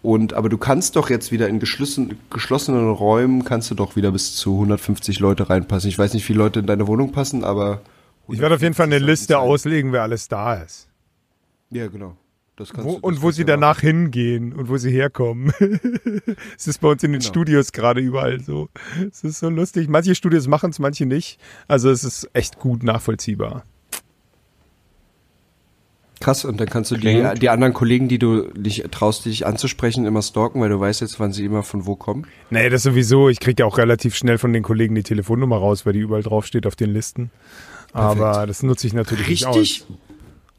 [0.01, 4.11] und aber du kannst doch jetzt wieder in geschlossen, geschlossenen Räumen kannst du doch wieder
[4.11, 5.89] bis zu 150 Leute reinpassen.
[5.89, 7.81] Ich weiß nicht, wie viele Leute in deine Wohnung passen, aber
[8.29, 9.41] ich werde auf jeden Fall eine 150 Liste sein.
[9.41, 10.87] auslegen, wer alles da ist.
[11.71, 12.17] Ja, genau.
[12.57, 13.47] Wo, du, und wo sie machen.
[13.61, 15.51] danach hingehen und wo sie herkommen.
[16.57, 17.29] Es ist bei uns in den Genau.
[17.29, 18.69] Studios gerade überall so.
[19.09, 19.89] Es ist so lustig.
[19.89, 21.39] Manche Studios machen es, manche nicht.
[21.67, 23.63] Also es ist echt gut nachvollziehbar.
[26.19, 30.05] Krass, und dann kannst du die, die anderen Kollegen, die du dich traust, dich anzusprechen,
[30.05, 32.25] immer stalken, weil du weißt jetzt, wann sie immer von wo kommen.
[32.49, 33.27] Nee, das sowieso.
[33.27, 36.23] Ich kriege ja auch relativ schnell von den Kollegen die Telefonnummer raus, weil die überall
[36.23, 37.29] draufsteht auf den Listen.
[37.91, 39.85] Aber das nutze ich natürlich nicht Richtig.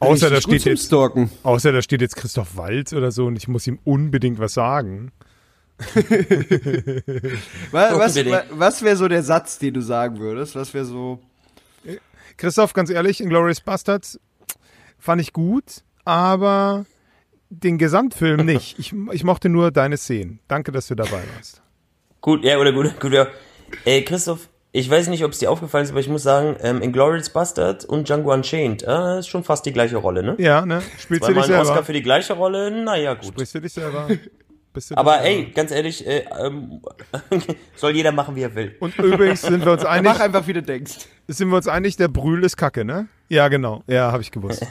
[0.05, 1.29] Außer da steht jetzt Stalken.
[1.43, 5.11] Außer da steht jetzt Christoph Walz oder so und ich muss ihm unbedingt was sagen.
[7.71, 8.15] Was, was,
[8.51, 10.55] was wäre so der Satz, den du sagen würdest?
[10.55, 11.19] Was wäre so.
[12.37, 14.17] Christoph, ganz ehrlich, Inglourious Bastards
[14.97, 16.85] fand ich gut, aber
[17.49, 18.79] den Gesamtfilm nicht.
[18.79, 20.39] Ich, ich mochte nur deine Szenen.
[20.47, 21.61] Danke, dass du dabei warst.
[22.21, 23.27] Gut, ja, oder gut, gut, ja.
[23.83, 26.81] Ey, Christoph, ich weiß nicht, ob es dir aufgefallen ist, aber ich muss sagen, ähm,
[26.81, 30.35] Inglourious Bastard und Django Unchained, äh, ist schon fast die gleiche Rolle, ne?
[30.37, 30.81] Ja, ne?
[30.97, 31.83] Spielst du dich einen Oscar selber?
[31.85, 33.27] für die gleiche Rolle, naja, gut.
[33.27, 34.07] Sprichst du dich selber?
[34.73, 35.27] Bist du dich Aber selber?
[35.27, 36.81] ey, ganz ehrlich, äh, ähm,
[37.77, 38.75] soll jeder machen, wie er will.
[38.81, 41.07] Und übrigens sind wir uns einig, Mach einfach, wie du denkst.
[41.29, 43.07] sind wir uns einig, der Brühl ist Kacke, ne?
[43.29, 43.81] Ja, genau.
[43.87, 44.67] Ja, habe ich gewusst.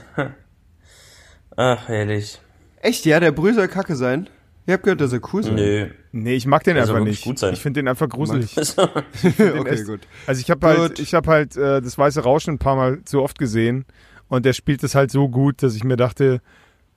[1.57, 2.40] Ach, herrlich.
[2.82, 4.28] Echt, ja, der Brühl soll kacke sein.
[4.67, 5.57] Ich hab gehört, dass er cool sein.
[5.57, 5.89] Nö.
[6.12, 7.25] Nee, ich mag den einfach nicht.
[7.25, 7.53] gut sein.
[7.53, 8.57] Ich finde den einfach gruselig.
[8.79, 10.01] okay, echt- gut.
[10.27, 13.23] Also ich habe halt, ich habe halt äh, das Weiße Rauschen ein paar Mal zu
[13.23, 13.85] oft gesehen
[14.29, 16.41] und der spielt es halt so gut, dass ich mir dachte,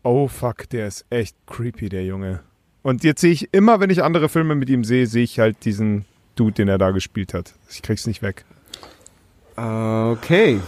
[0.04, 2.40] oh fuck, der ist echt creepy, der Junge.
[2.84, 5.66] Und jetzt sehe ich immer, wenn ich andere Filme mit ihm sehe, sehe ich halt
[5.66, 6.06] diesen
[6.36, 7.54] Dude, den er da gespielt hat.
[7.70, 8.46] Ich krieg's nicht weg.
[9.58, 10.60] Okay.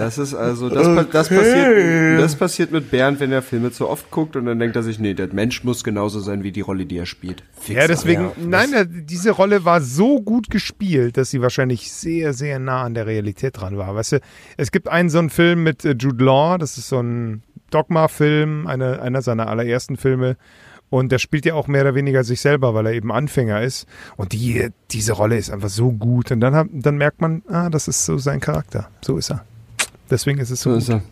[0.00, 3.88] Das ist also, das, pa- das, passiert, das passiert mit Bernd, wenn er Filme zu
[3.88, 6.60] oft guckt und dann denkt er sich, nee, der Mensch muss genauso sein wie die
[6.62, 7.42] Rolle, die er spielt.
[7.60, 12.32] Fix, Ja, deswegen, ja, nein, diese Rolle war so gut gespielt, dass sie wahrscheinlich sehr,
[12.32, 13.94] sehr nah an der Realität dran war.
[13.94, 14.20] Weißt du,
[14.56, 18.66] es gibt einen so einen Film mit äh, Jude Law, das ist so ein Dogma-Film,
[18.66, 20.36] eine, einer seiner allerersten Filme.
[20.88, 23.86] Und der spielt ja auch mehr oder weniger sich selber, weil er eben Anfänger ist.
[24.16, 26.32] Und die, diese Rolle ist einfach so gut.
[26.32, 28.88] Und dann, hat, dann merkt man, ah, das ist so sein Charakter.
[29.00, 29.44] So ist er.
[30.10, 30.82] Deswegen ist es so, So gut.
[30.82, 31.02] ist er.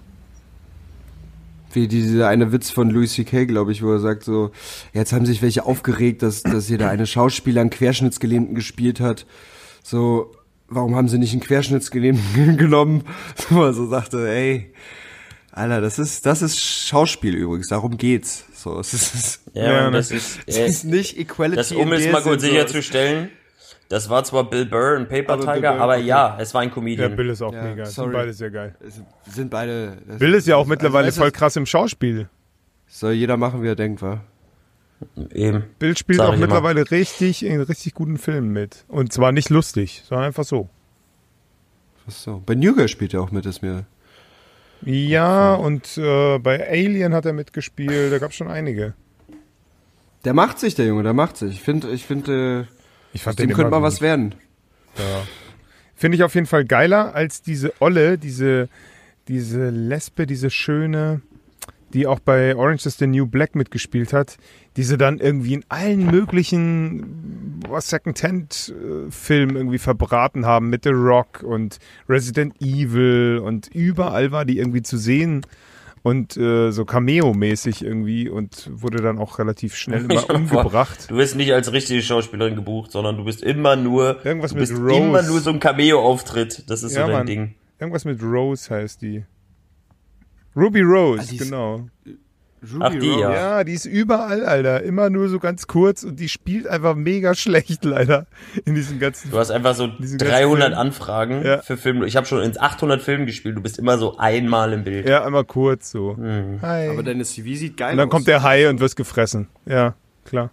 [1.72, 4.50] Wie dieser eine Witz von Louis C.K., glaube ich, wo er sagt so,
[4.94, 9.26] jetzt haben sich welche aufgeregt, dass, dass hier da eine Schauspieler einen Querschnittsgelähmten gespielt hat.
[9.82, 10.32] So,
[10.68, 13.04] warum haben sie nicht einen Querschnittsgelähmten genommen?
[13.50, 14.72] Wo er so sagte, ey,
[15.52, 18.44] Alter, das ist, das ist Schauspiel übrigens, darum geht's.
[18.54, 19.96] So, es ist, Ja, Ja, ne.
[19.98, 21.56] das ist, es äh, ist nicht Equality.
[21.56, 22.48] das, um es mal kurz so.
[22.48, 23.28] sicherzustellen,
[23.88, 26.04] das war zwar Bill Burr in Paper Aber Tiger, Burr, aber okay.
[26.04, 27.16] ja, es war ein Ja, Comedian.
[27.16, 27.86] Bill ist auch Ja, mega.
[27.86, 28.08] sorry.
[28.10, 28.74] Sind beide sehr geil.
[29.26, 29.98] Sind beide.
[30.06, 32.28] das- Bill ist ja auch also, mittlerweile du, voll krass im Schauspiel.
[32.86, 34.20] Soll jeder machen, wie er denkt, wa?
[35.32, 35.64] Eben.
[35.78, 36.46] Bill spielt Sag auch ich immer.
[36.46, 38.84] mittlerweile richtig in richtig guten Filmen mit.
[38.88, 40.68] Und zwar nicht lustig, sondern einfach so.
[42.04, 42.42] Was so?
[42.44, 43.84] Bei New Girl spielt er auch mit, ist mir.
[44.84, 48.94] Ja, und äh, bei Alien hat er mitgespielt, da gab es schon einige.
[50.24, 51.52] Der macht sich, der Junge, der macht sich.
[51.54, 52.66] Ich finde, ich finde,
[53.12, 54.34] Ich fand dem den könnte mal was werden.
[54.96, 55.22] Ja.
[55.94, 58.68] Finde ich auf jeden Fall geiler als diese Olle, diese,
[59.26, 61.22] diese Lesbe, diese schöne,
[61.92, 64.36] die auch bei Orange is the New Black mitgespielt hat,
[64.76, 71.78] diese dann irgendwie in allen möglichen Second-Hand-Filmen irgendwie verbraten haben mit The Rock und
[72.08, 75.42] Resident Evil und überall war die irgendwie zu sehen
[76.08, 81.06] und äh, so Cameo-mäßig irgendwie und wurde dann auch relativ schnell immer umgebracht.
[81.10, 84.68] Du wirst nicht als richtige Schauspielerin gebucht, sondern du bist immer nur, Irgendwas du mit
[84.68, 84.94] bist Rose.
[84.96, 86.64] immer nur so ein Cameo-Auftritt.
[86.68, 87.26] Das ist Ja, so dein Mann.
[87.26, 87.54] Ding.
[87.78, 89.24] Irgendwas mit Rose heißt die.
[90.56, 91.88] Ruby Rose, Ah, die ist- genau.
[92.62, 93.20] Ruby Ach, die, Rose.
[93.20, 93.32] ja.
[93.32, 94.82] Ja, die ist überall, Alter.
[94.82, 98.26] Immer nur so ganz kurz und die spielt einfach mega schlecht, leider.
[98.64, 99.30] In diesen ganzen.
[99.30, 100.78] Du hast einfach so Diesen ganzen 300 Film.
[100.78, 101.62] Anfragen Ja.
[101.62, 102.06] für Filme.
[102.06, 103.56] Ich habe schon in 800 Filmen gespielt.
[103.56, 105.08] Du bist immer so einmal im Bild.
[105.08, 106.14] Ja, einmal kurz so.
[106.14, 106.58] Mhm.
[106.62, 106.88] Hi.
[106.88, 108.12] Aber deine CV sieht geil und dann aus.
[108.12, 109.46] kommt der Hai und wirst gefressen.
[109.66, 109.94] Ja,
[110.24, 110.50] klar.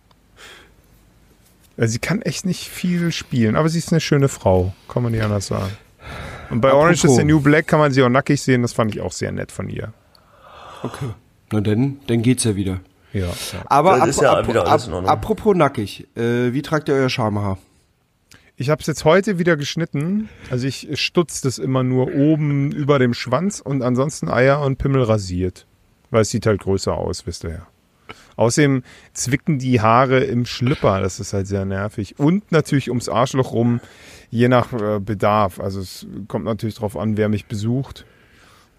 [1.78, 5.12] Also sie kann echt nicht viel spielen, aber sie ist eine schöne Frau, kann man
[5.12, 5.72] nicht anders sagen.
[6.49, 7.18] Und bei Orange is Apropos.
[7.18, 9.51] the New Black kann man sie auch nackig sehen, das fand ich auch sehr nett
[9.51, 9.91] von ihr.
[10.84, 11.08] Okay.
[11.52, 12.82] Na dann, dann geht's ja wieder.
[13.14, 13.30] Ja.
[13.68, 15.10] Aber ist ja wieder alles in Ordnung.
[15.10, 17.58] apropos nackig, äh, wie tragt ihr euer Schamhaar?
[18.58, 20.30] Ich habe es jetzt heute wieder geschnitten.
[20.50, 25.04] Also ich stutze das immer nur oben über dem Schwanz und ansonsten Eier und Pimmel
[25.04, 25.66] rasiert.
[26.10, 27.68] Weil es sieht halt größer aus, wisst ihr ja.
[28.38, 28.84] Außerdem
[29.14, 32.20] zwicken die Haare im Schlüpper, das ist halt sehr nervig.
[32.20, 33.80] Und natürlich ums Arschloch rum,
[34.30, 35.60] je nach äh, Bedarf.
[35.60, 38.06] Also es kommt natürlich drauf an, wer mich besucht.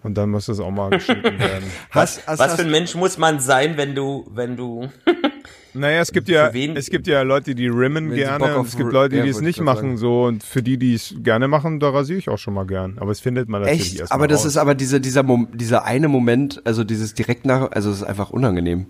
[0.03, 1.65] Und dann muss das auch mal geschnitten werden.
[1.93, 4.87] Was, Was für ein Mensch muss man sein, wenn du, wenn du,
[5.73, 8.77] Naja, es gibt ja, wen- es gibt ja Leute, die rimmen Wenn gerne und es
[8.77, 9.97] gibt Leute, ja, die es wollte ich nicht machen sagen.
[9.97, 12.97] so und für die, die es gerne machen, da rasiere ich auch schon mal gern.
[12.99, 13.99] Aber es findet man natürlich Echt?
[13.99, 14.45] erst Aber das raus.
[14.47, 18.03] ist aber dieser, dieser, Mom dieser eine Moment, also dieses direkt nach, also es ist
[18.03, 18.87] einfach unangenehm.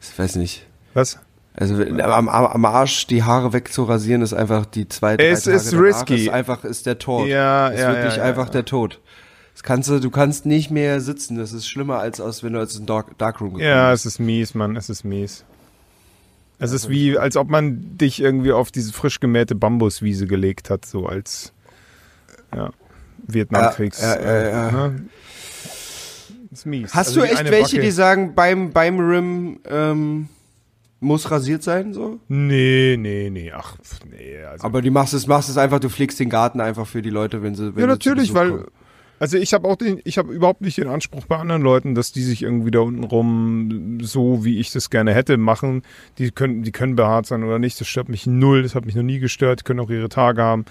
[0.00, 0.66] Ich weiß nicht.
[0.94, 1.18] Was?
[1.54, 5.74] Also am, am Arsch die Haare wegzurasieren ist einfach die zwei, drei Es Tage ist
[5.74, 6.14] risky.
[6.26, 7.26] Ist einfach ist der Tod.
[7.26, 8.52] Ja, ist ja, wirklich ja, ja, einfach ja.
[8.52, 9.00] der Tod.
[9.60, 11.36] Das kannst du, du kannst nicht mehr sitzen.
[11.36, 14.18] Das ist schlimmer als aus, wenn du als ein Dark, Darkroom gekommen Ja, es ist
[14.18, 15.44] mies, Mann, es ist mies.
[16.58, 20.86] Es ist wie, als ob man dich irgendwie auf diese frisch gemähte Bambuswiese gelegt hat,
[20.86, 21.52] so als
[22.56, 22.70] ja,
[23.26, 24.00] Vietnamkriegs.
[24.00, 24.88] Ja, ja, ja, ja.
[24.88, 25.02] Ne?
[26.50, 26.94] Ist mies.
[26.94, 30.30] Hast Also du echt welche, Backe- die sagen, beim, beim Rim ähm,
[31.00, 32.18] muss rasiert sein, so?
[32.28, 33.76] Nee, nee, nee, ach,
[34.10, 34.42] nee.
[34.42, 37.10] Also Aber die machst es, machst es einfach, du pflegst den Garten einfach für die
[37.10, 38.66] Leute, wenn sie, wenn ja, natürlich, weil kommen.
[39.20, 42.10] Also ich habe auch den, ich habe überhaupt nicht den Anspruch bei anderen Leuten, dass
[42.10, 45.82] die sich irgendwie da unten rum so, wie ich das gerne hätte, machen.
[46.18, 47.78] Die können, die können behaart sein oder nicht.
[47.80, 48.62] Das stört mich null.
[48.62, 49.60] Das hat mich noch nie gestört.
[49.60, 50.64] Die können auch ihre Tage haben.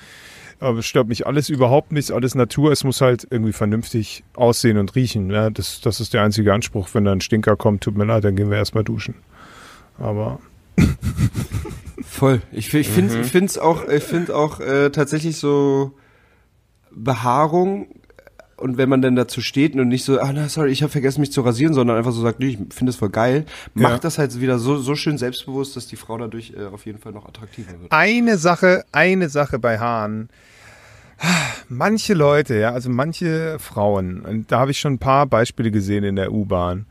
[0.59, 2.11] Aber es stört mich alles überhaupt nicht.
[2.11, 2.71] Alles Natur.
[2.71, 5.29] Es muss halt irgendwie vernünftig aussehen und riechen.
[5.29, 6.89] Ja, das, das ist der einzige Anspruch.
[6.93, 9.13] Wenn da ein Stinker kommt, tut mir leid, dann gehen wir erstmal duschen.
[9.99, 10.39] Aber
[12.01, 12.41] Voll.
[12.51, 13.21] Ich, ich finde Mhm.
[13.21, 15.93] ich find's auch, ich finde auch äh, tatsächlich so
[16.91, 17.87] Behaarung
[18.59, 21.21] und wenn man dann dazu steht und nicht so, ah na sorry, ich habe vergessen
[21.21, 23.99] mich zu rasieren, sondern einfach so sagt, nee, ich finde es voll geil, macht Ja.
[23.99, 27.11] das halt wieder so so schön selbstbewusst, dass die Frau dadurch äh, auf jeden Fall
[27.11, 27.91] noch attraktiver wird.
[27.91, 30.29] eine Sache, eine Sache bei Haaren.
[31.67, 36.03] Manche Leute, ja, also manche Frauen, und da habe ich schon ein paar Beispiele gesehen
[36.05, 36.85] in der U-Bahn,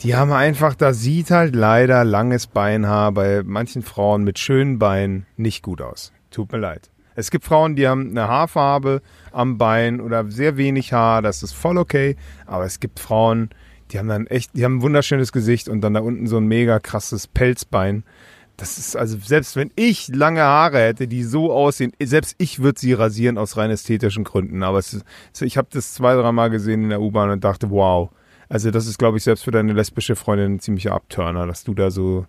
[0.00, 5.26] die haben einfach, da sieht halt leider langes Beinhaar bei manchen Frauen mit schönen Beinen
[5.36, 6.12] nicht gut aus.
[6.30, 6.88] Tut mir leid.
[7.14, 9.02] Es gibt Frauen, die haben eine Haarfarbe
[9.32, 12.16] am Bein oder sehr wenig Haar, das ist voll okay.
[12.46, 13.50] Aber es gibt Frauen,
[13.90, 16.46] die haben dann echt, die haben ein wunderschönes Gesicht und dann da unten so ein
[16.46, 18.04] mega krasses Pelzbein.
[18.56, 22.78] Das ist also, selbst wenn ich lange Haare hätte, die so aussehen, selbst ich würde
[22.78, 24.62] sie rasieren aus rein ästhetischen Gründen.
[24.62, 25.04] Aber ist,
[25.40, 28.10] ich habe das zwei, drei Mal gesehen in der U-Bahn und dachte, wow.
[28.48, 31.74] Also das ist, glaube ich, selbst für deine lesbische Freundin ein ziemlicher Abturner, dass du
[31.74, 32.26] da so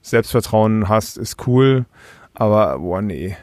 [0.00, 1.84] Selbstvertrauen hast, ist cool.
[2.32, 3.36] Aber, boah, nee.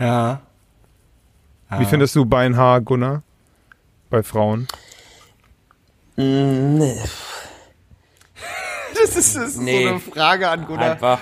[0.00, 0.40] Ja.
[1.78, 3.22] Wie findest du Beinhaar, Gunnar?
[4.08, 4.66] Bei Frauen?
[6.16, 6.96] Mm, nee.
[9.02, 9.84] Das ist, das ist Nee.
[9.84, 10.90] so eine Frage an Gunnar.
[10.92, 11.20] Einfach,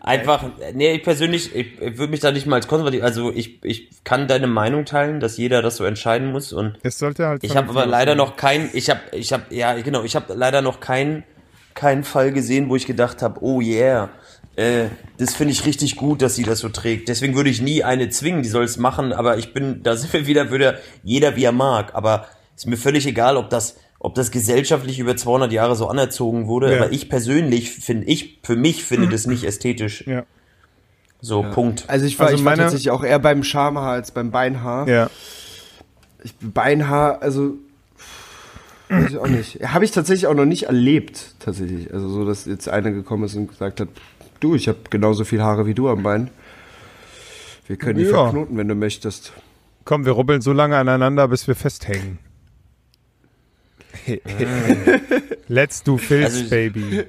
[0.00, 3.62] einfach, nee, ich persönlich, ich, ich würde mich da nicht mal als konservativ, also ich,
[3.62, 7.44] ich kann deine Meinung teilen, dass jeder das so entscheiden muss und Es sollte halt.
[7.44, 10.60] ich habe aber leider noch keinen, ich habe, ich habe, ja genau, ich habe leider
[10.60, 11.22] noch keinen,
[11.74, 14.08] keinen Fall gesehen, wo ich gedacht habe, oh yeah,
[14.56, 14.86] äh,
[15.18, 17.08] das finde ich richtig gut, dass sie das so trägt.
[17.08, 20.12] Deswegen würde ich nie eine zwingen, die soll es machen, aber ich bin, da sind
[20.12, 22.26] wir wieder, würde jeder wie er mag, aber
[22.56, 26.70] ist mir völlig egal, ob das, ob das gesellschaftlich über 200 Jahre so anerzogen wurde,
[26.72, 26.82] Ja.
[26.82, 30.04] aber ich persönlich finde, ich, für mich finde das nicht ästhetisch.
[30.06, 30.24] Ja.
[31.20, 31.84] So, Punkt.
[31.88, 34.88] Also ich war, Also ich war meine- tatsächlich auch eher beim Schamhaar als beim Beinhaar.
[34.88, 35.08] Ja.
[36.24, 37.54] Ich, Beinhaar, also
[38.88, 39.60] weiß ich auch nicht.
[39.72, 41.92] Habe ich tatsächlich auch noch nicht erlebt, tatsächlich.
[41.94, 43.88] Also so, dass jetzt einer gekommen ist und gesagt hat,
[44.42, 46.30] du, ich habe genauso viel Haare wie du am Bein.
[47.66, 48.10] Wir können die Ja.
[48.10, 49.32] verknoten, wenn du möchtest.
[49.84, 52.18] Komm, wir rubbeln so lange aneinander, bis wir festhängen.
[55.48, 57.04] Let's do Filz, Also- Baby.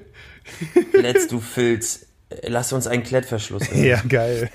[0.93, 2.07] Let's du Filz.
[2.47, 3.71] Lass uns einen Klettverschluss.
[3.71, 3.85] nehmen.
[3.85, 4.49] Ja, geil.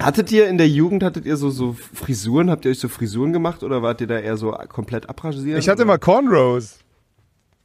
[0.00, 2.50] Hattet ihr in der Jugend, hattet ihr so, so Frisuren?
[2.50, 5.58] Habt ihr euch so Frisuren gemacht oder wart ihr da eher so komplett abrasiert?
[5.58, 6.78] Ich hatte mal Cornrows.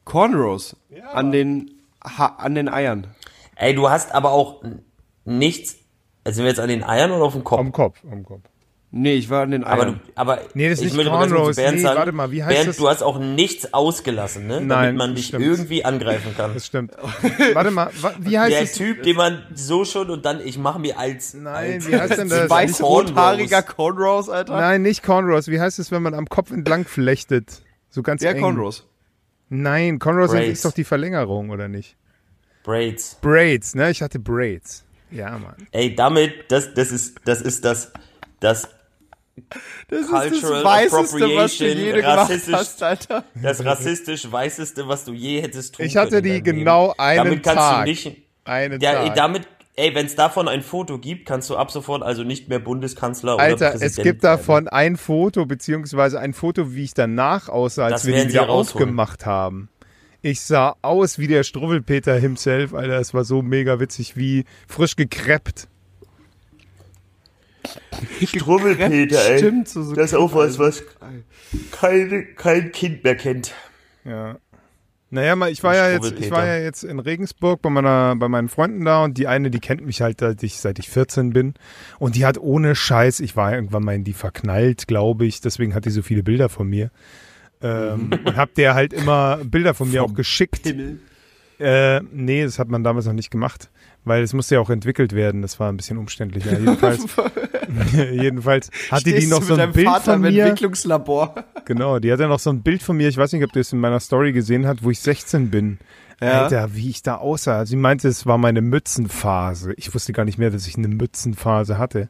[0.04, 0.74] Cornrows
[1.12, 1.70] an den
[2.02, 3.06] ha an den Eiern.
[3.56, 4.62] Ey, du hast aber auch
[5.24, 5.76] nichts.
[6.24, 7.60] Also sind wir jetzt an den Eiern oder auf dem Kopf?
[7.60, 8.42] Am Kopf, am Kopf.
[8.94, 9.72] Nee, ich war an den Eiern.
[9.80, 11.56] aber du, aber Nee, das ist ich nicht Cornrows.
[11.56, 12.76] Nee, sagen, warte mal, wie heißt Bernd, das?
[12.76, 14.60] du hast auch nichts ausgelassen, ne?
[14.60, 15.44] Nein, Damit man das dich stimmt.
[15.46, 16.52] irgendwie angreifen kann.
[16.52, 16.92] Das stimmt.
[17.54, 18.72] Warte mal, wa- wie heißt Der es?
[18.74, 21.32] Typ, den man so schon und dann, ich mache mir als.
[21.32, 22.50] Nein, als, wie heißt denn das?
[22.50, 23.08] Weiß Cornrows.
[23.10, 24.56] rothaariger Cornrows, Alter.
[24.60, 25.48] Nein, nicht Cornrows.
[25.48, 27.62] Wie heißt es, wenn man am Kopf entlang flechtet?
[27.88, 28.42] So ganz Ja, eng.
[28.42, 28.86] Cornrows.
[29.48, 31.96] Nein, Cornrows ist doch die Verlängerung, oder nicht?
[32.64, 33.16] Braids.
[33.20, 33.90] Braids, ne?
[33.90, 34.84] Ich hatte Braids.
[35.10, 35.56] Ja, Mann.
[35.72, 37.92] Ey, damit, das, das ist, das ist das,
[38.40, 38.68] das,
[39.88, 43.24] Das ist Cultural das Weißeste, was du je gemacht hast, Alter.
[43.34, 46.98] das rassistisch weißeste, was du je hättest tun Ich hatte können die genau Leben.
[47.00, 47.84] einen Damit kannst Tag.
[47.84, 49.16] du nicht, Einen Ja, ey, Tag.
[49.16, 52.58] damit, ey, wenn es davon ein Foto gibt, kannst du ab sofort also nicht mehr
[52.58, 57.48] Bundeskanzler oder Alter, Präsident es gibt davon ein Foto, beziehungsweise ein Foto, wie ich danach
[57.48, 59.68] aussah, als Das wir die wieder aufgemacht haben.
[60.22, 62.98] Ich sah aus wie der Struwwelpeter himself, Alter.
[63.00, 65.68] Es war so mega witzig, wie frisch gekreppt.
[68.24, 69.38] Struwwelpeter, ey.
[69.38, 70.84] Stimmt, so, so Das ist auch was, was
[71.72, 73.52] keine, kein Kind mehr kennt.
[74.04, 74.38] Ja.
[75.10, 78.48] Naja, ich war ja jetzt, ich war ja jetzt in Regensburg bei meiner, bei meinen
[78.48, 81.52] Freunden da und die eine, die kennt mich halt, seit ich, seit ich 14 bin.
[81.98, 85.74] Und die hat ohne Scheiß, ich war irgendwann mal in die verknallt, glaube ich, deswegen
[85.74, 86.90] hat die so viele Bilder von mir.
[87.62, 90.66] Ähm, und hab der halt immer Bilder von mir auch geschickt.
[91.58, 93.70] Äh, nee, das hat man damals noch nicht gemacht,
[94.04, 95.42] weil es musste ja auch entwickelt werden.
[95.42, 96.58] Das war ein bisschen umständlicher.
[96.58, 97.06] Jedenfalls,
[98.12, 100.44] jedenfalls hatte die Stehst noch du so ein Bild Vater von im mir.
[100.44, 101.34] Entwicklungslabor.
[101.64, 103.06] Genau, die hatte noch so ein Bild von mir.
[103.06, 105.78] Ich weiß nicht, ob du es in meiner Story gesehen hast, wo ich 16 bin.
[106.20, 106.42] Ja.
[106.42, 107.66] Alter, wie ich da aussah.
[107.66, 109.72] Sie meinte, es war meine Mützenphase.
[109.76, 112.08] Ich wusste gar nicht mehr, dass ich eine Mützenphase hatte.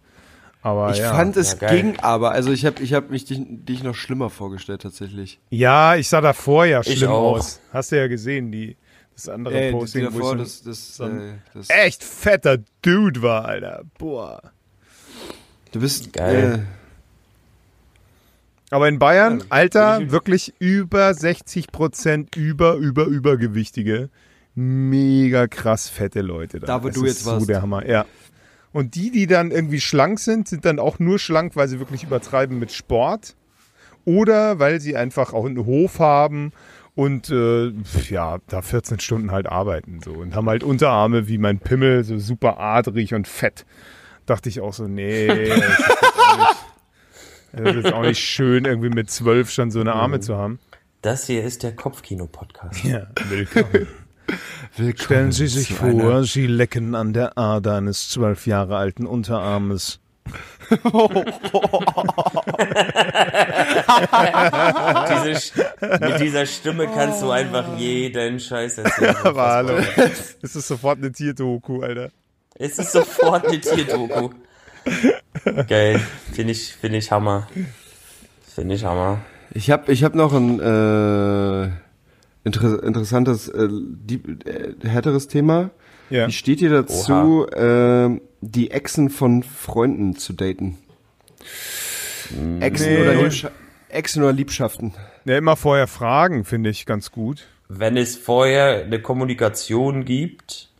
[0.64, 1.12] Aber Ich ja.
[1.12, 2.30] fand, es Ja, ging aber.
[2.30, 5.40] Also ich habe ich hab mich dich, dich noch schlimmer vorgestellt, tatsächlich.
[5.50, 7.60] ja, ich sah davor ja schlimm aus.
[7.72, 8.76] Hast du ja gesehen, die,
[9.14, 11.68] das andere Ey, die Posting, wo ich davor, so das, das, so ein- äh, das,
[11.68, 13.82] echt fetter Dude war, Alter.
[13.98, 14.40] Boah.
[15.72, 16.64] du bist Geil.
[18.70, 24.08] Aber in Bayern, Ja, Alter, wirklich über 60 Prozent über, über, übergewichtige.
[24.54, 26.58] Mega krass fette Leute.
[26.60, 27.48] Da, Da, wo Es du ist jetzt so warst.
[27.48, 28.06] der Hammer, ja.
[28.72, 32.04] Und die, die dann irgendwie schlank sind, sind dann auch nur schlank, weil sie wirklich
[32.04, 33.36] übertreiben mit Sport.
[34.04, 36.52] Oder weil sie einfach auch einen Hof haben
[36.94, 37.72] und äh,
[38.08, 42.18] ja, da 14 Stunden halt arbeiten so und haben halt Unterarme wie mein Pimmel, so
[42.18, 43.64] super adrig und fett.
[44.26, 46.56] Dachte ich auch so, nee, das ist nicht,
[47.64, 50.58] das ist auch nicht schön, irgendwie mit zwölf schon so eine Arme zu haben.
[51.00, 52.84] Das hier ist der Kopfkino-Podcast.
[52.84, 53.88] Ja, willkommen.
[54.96, 60.00] Stellen Sie sich vor, Sie lecken an der Ader eines zwölf Jahre alten Unterarmes.
[65.10, 65.52] Diese,
[66.00, 69.16] mit dieser Stimme kannst du einfach jeden Scheiß erzählen.
[69.24, 69.80] Aber hallo.
[70.40, 72.10] Das ist sofort eine Tierdoku, Alter.
[72.54, 74.30] Es ist sofort eine Tierdoku.
[75.66, 76.00] Geil.
[76.32, 77.48] Finde ich, finde ich Hammer.
[78.54, 79.20] Finde ich Hammer.
[79.54, 81.70] Ich habe ich hab noch ein äh,
[82.44, 85.70] inter interessantes, äh, deep, äh, härteres Thema.
[86.10, 86.26] Ja.
[86.26, 90.76] Wie steht ihr dazu, äh, die Exen von Freunden zu daten?
[92.60, 93.00] Exen, Nee.
[93.02, 93.50] oder Liebscha
[93.88, 94.94] Exen oder Liebschaften?
[95.26, 97.46] Ja, immer vorher fragen, finde ich ganz gut.
[97.68, 100.70] Wenn es vorher eine Kommunikation gibt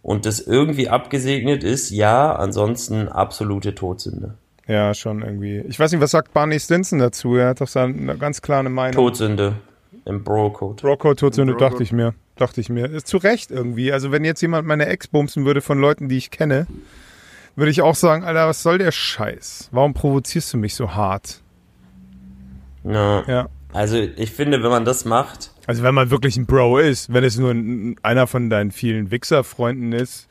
[0.00, 4.34] und das irgendwie abgesegnet ist, ja, ansonsten absolute Todsünde.
[4.68, 5.58] Ja, schon irgendwie.
[5.68, 7.34] Ich weiß nicht, was sagt Barney Stinson dazu?
[7.34, 8.94] Er hat doch seine ganz klare Meinung.
[8.94, 9.56] Todsünde
[10.04, 10.82] im Bro-Code.
[10.86, 11.70] Rocco Todsünde, Bro-Code.
[11.70, 12.14] dachte ich mir.
[12.36, 12.86] Dachte ich mir.
[12.90, 13.92] Ist zu Recht irgendwie.
[13.92, 16.66] Also wenn jetzt jemand meine Ex bumsen würde von Leuten, die ich kenne,
[17.56, 19.68] würde ich auch sagen, Alter, was soll der Scheiß?
[19.72, 21.40] Warum provozierst du mich so hart?
[22.84, 23.22] Ja.
[23.28, 23.48] Ja.
[23.72, 27.24] Also ich finde, wenn man das macht, Also wenn man wirklich ein Bro ist, wenn
[27.24, 30.28] es nur ein, einer von deinen vielen Wichser-Freunden ist,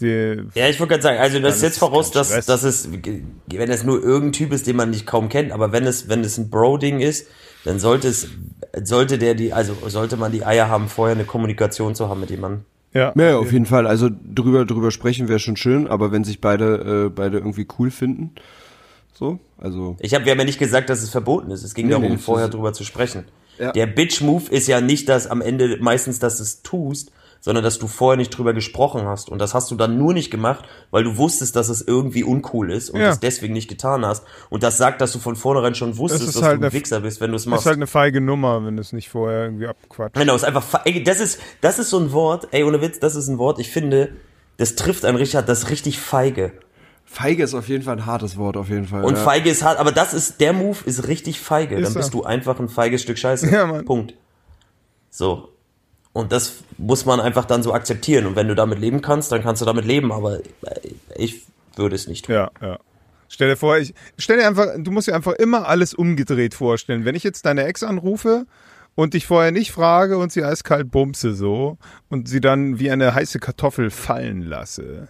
[0.00, 3.84] Ja, ich wollte gerade sagen, also das ist voraus, kein dass, dass es, wenn es
[3.84, 6.50] nur irgendein Typ ist, den man nicht kaum kennt, aber wenn es, wenn es ein
[6.50, 7.28] Bro-Ding ist,
[7.64, 8.28] dann sollte es,
[8.82, 12.30] sollte der die, also sollte man die Eier haben, vorher eine Kommunikation zu haben mit
[12.30, 12.64] jemandem.
[12.92, 13.86] ja, Ja, auf jeden Fall.
[13.86, 17.90] Also drüber drüber sprechen wäre schon schön, aber wenn sich beide äh, beide irgendwie cool
[17.90, 18.32] finden,
[19.14, 21.62] so, also Ich habe, wir haben ja nicht gesagt, dass es verboten ist.
[21.62, 23.24] Es ging Nee, darum, nee, vorher drüber zu sprechen.
[23.58, 23.70] Ja.
[23.72, 27.12] Der Bitch-Move ist ja nicht, dass am Ende meistens, dass du es tust,
[27.44, 29.28] sondern dass du vorher nicht drüber gesprochen hast.
[29.28, 32.70] Und das hast du dann nur nicht gemacht, weil du wusstest, dass es irgendwie uncool
[32.70, 33.10] ist und Ja.
[33.10, 34.24] es deswegen nicht getan hast.
[34.48, 36.72] Und das sagt, dass du von vornherein schon wusstest, ist dass halt du ein eine-
[36.72, 37.66] Wichser bist, wenn du es ist machst.
[37.66, 40.14] halt eine feige Nummer, wenn du es nicht vorher irgendwie abquatscht.
[40.16, 43.16] Genau, ist einfach, ey, das ist, das ist so ein Wort, ey, ohne Witz, das
[43.16, 44.12] ist ein Wort, ich finde,
[44.58, 46.52] das trifft einen richtig, das ist richtig feige.
[47.04, 49.04] feige ist auf jeden Fall ein hartes Wort auf jeden Fall.
[49.04, 49.20] Und ja.
[49.22, 51.74] feige ist hart, aber das ist, der Move ist richtig feige.
[51.74, 52.12] Ist Dann bist er.
[52.12, 53.50] du einfach ein feiges Stück Scheiße.
[53.50, 53.84] Ja, Mann.
[53.84, 54.14] Punkt.
[55.10, 55.48] So.
[56.12, 58.26] Und das muss man einfach dann so akzeptieren.
[58.26, 60.40] Und wenn du damit leben kannst, dann kannst du damit leben, aber
[61.16, 61.42] ich
[61.76, 62.34] würde es nicht tun.
[62.34, 62.78] Ja, ja.
[63.28, 67.06] Stell dir vor, ich stell dir einfach, du musst dir einfach immer alles umgedreht vorstellen.
[67.06, 68.44] Wenn ich jetzt deine Ex anrufe
[68.94, 71.78] und dich vorher nicht frage und sie eiskalt bumse so
[72.10, 75.08] und sie dann wie eine heiße Kartoffel fallen lasse.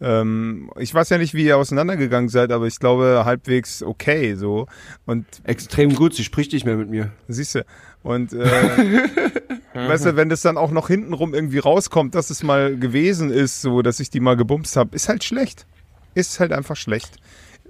[0.00, 4.66] Ähm, ich weiß ja nicht, wie ihr auseinandergegangen seid, aber ich glaube halbwegs okay so.
[5.06, 7.10] Und Extrem gut, sie spricht nicht mehr mit mir.
[7.26, 7.66] Siehst du.
[8.02, 8.46] Und äh,
[9.86, 13.60] weißt du, wenn das dann auch noch hintenrum irgendwie rauskommt, dass es mal gewesen ist,
[13.62, 15.66] so dass ich die mal gebumst habe, ist halt schlecht.
[16.14, 17.16] Ist halt einfach schlecht.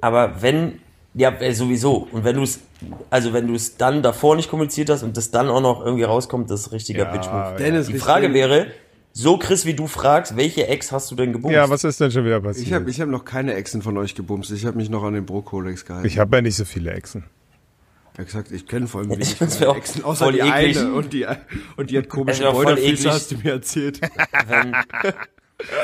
[0.01, 0.79] Aber wenn,
[1.15, 2.09] ja, äh, sowieso.
[2.13, 2.61] Und wenn du es,
[3.11, 6.05] also wenn du es dann davor nicht kommuniziert hast und das dann auch noch irgendwie
[6.05, 7.57] rauskommt, das ist richtiger Ja, Bitch-Move.
[7.59, 8.69] Dennis, Die richtig- Frage wäre,
[9.13, 11.55] so Chris, wie du fragst, welche Ex hast du denn gebumst?
[11.57, 12.67] Ja, was ist denn schon wieder passiert?
[12.69, 14.53] Ich habe ich hab noch keine Exen von euch gebumst.
[14.53, 16.07] Ich habe mich noch an den Bro-Kodex gehalten.
[16.07, 17.25] Ich habe ja nicht so viele Exen.
[18.19, 20.79] Ja, gesagt, ich kenne vor allem Ich wenig find's von Exen, außer voll die eklig.
[20.79, 20.93] eine.
[20.93, 21.27] Und die,
[21.77, 23.07] und die hat komische eklig.
[23.07, 24.01] hast du mir erzählt.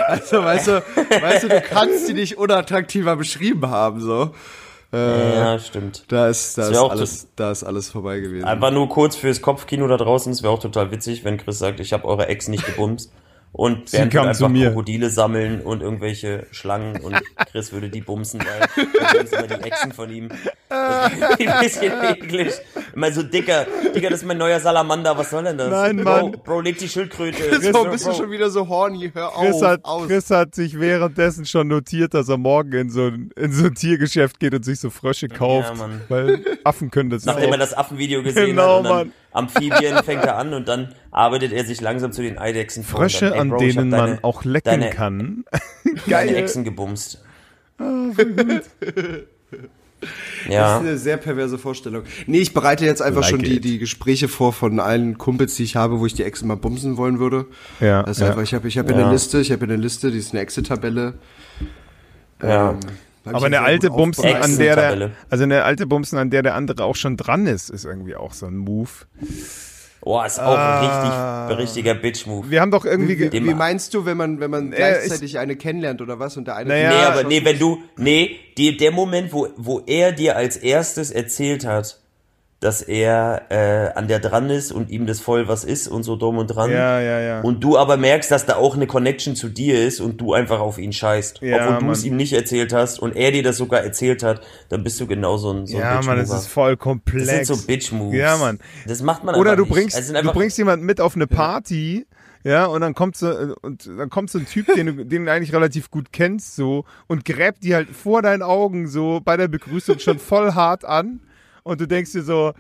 [0.07, 0.73] Also, weißt du,
[1.21, 4.33] weißt du, du kannst die nicht unattraktiver beschrieben haben, so.
[4.93, 6.05] ja, stimmt.
[6.07, 8.45] Da ist, da ist alles, da ist alles vorbei gewesen.
[8.45, 10.31] Einfach nur kurz fürs Kopfkino da draußen.
[10.31, 13.11] Es wäre auch total witzig, wenn Chris sagt, ich habe eure Ex nicht gebumst.
[13.57, 14.69] Und Sie Bernd kam würde zu einfach mir.
[14.71, 17.15] Krokodile sammeln und irgendwelche Schlangen und
[17.53, 18.87] Chris würde die bumsen, weil
[19.21, 20.29] das sind immer die Exen von ihm.
[20.69, 22.53] Das ein bisschen eklig.
[22.97, 25.71] Immer so dicker, dicker, das ist mein neuer Salamander, was soll denn das?
[25.71, 26.33] Nein, Bro, Mann.
[26.45, 27.61] Bro, leg die Schildkröte.
[27.61, 28.19] so, Bro, bist du Bro.
[28.19, 30.07] schon wieder so horny, hör Chris, auf, hat, aus.
[30.09, 33.75] Chris hat sich währenddessen schon notiert, dass er morgen in so ein, in so ein
[33.77, 35.77] Tiergeschäft geht und sich so Frösche kauft.
[35.77, 36.01] Mann.
[36.09, 37.59] Weil Affen können das Nachdem er auch.
[37.59, 39.13] das Affenvideo gesehen Genau, hat dann Mann.
[39.35, 43.01] Amphibien fängt er an und dann arbeitet er sich langsam zu den Eidechsen vor.
[43.01, 45.45] Frösche, dann, ey, an Bro, hab denen deine, man auch lecken deine, kann.
[46.09, 47.23] Deine Echsen gebumst.
[47.79, 48.67] Das
[50.49, 50.77] ja.
[50.77, 52.05] ist eine sehr perverse Vorstellung.
[52.27, 53.65] Nee, ich bereite jetzt einfach Like schon die, it.
[53.65, 56.97] die Gespräche vor von allen Kumpels, die ich habe, wo ich die Exen mal bumsen
[56.97, 57.47] wollen würde.
[57.81, 58.29] Ja, Das ist ja.
[58.29, 58.97] einfach, ich habe ich hab Ja.
[58.97, 61.15] eine Liste, ich habe eine Liste, die ist eine Exit-Tabelle.
[62.43, 62.71] Ja.
[62.73, 62.81] Ähm,
[63.25, 66.85] Aber eine alte Bumsen, an der der, also eine alte Bumsen, an der der andere
[66.85, 68.91] auch schon dran ist, ist irgendwie auch so ein Move.
[70.07, 71.47] Oh, ist auch Ah.
[71.49, 72.51] ein richtig, richtiger Bitch-Move.
[72.51, 75.57] Wir haben doch irgendwie, Wie, wie meinst du, wenn man, wenn man Äh, gleichzeitig eine
[75.57, 78.91] kennenlernt oder was und der eine Naja, Nee, aber nee, wenn du, nee, die, der
[78.91, 82.01] Moment, wo, wo er dir als erstes erzählt hat,
[82.65, 86.17] dass er äh, an der dran ist und ihm das voll was ist und so
[86.17, 86.71] dumm und dran.
[86.71, 87.41] ja, ja, ja.
[87.43, 90.61] Und du aber merkst, dass da auch eine Connection zu dir ist und du einfach
[90.61, 91.43] auf ihn scheißt.
[91.43, 94.41] Ja, Obwohl du es ihm nicht erzählt hast und er dir das sogar erzählt hat,
[94.71, 97.29] dann bist du genau so ein, so ein ja, Mann, das ist voll Das komplex.
[97.29, 98.17] sind so Bitch-Moves.
[98.17, 98.59] Ja, Mann.
[98.87, 102.07] Das macht man Oder du bringst, Also du bringst jemanden mit auf eine Party,
[102.45, 103.29] ja, und dann kommt so,
[103.61, 106.87] und dann kommt so ein Typ, den du, den du eigentlich relativ gut kennst, so,
[107.09, 111.21] und gräbt die halt vor deinen Augen so bei der Begrüßung schon voll hart an.
[111.65, 112.53] Und du denkst dir so,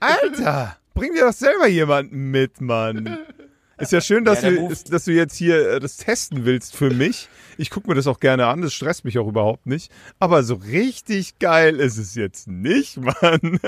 [0.00, 3.18] Alter, bring dir doch selber jemanden mit, Mann.
[3.78, 6.74] Ist ja schön, dass, Ja, du, ist, dass du jetzt hier äh, das testen willst
[6.74, 7.28] für mich.
[7.58, 9.92] Ich gucke mir das auch gerne an, das stresst mich auch überhaupt nicht.
[10.18, 13.60] Aber so richtig geil ist es jetzt nicht, Mann.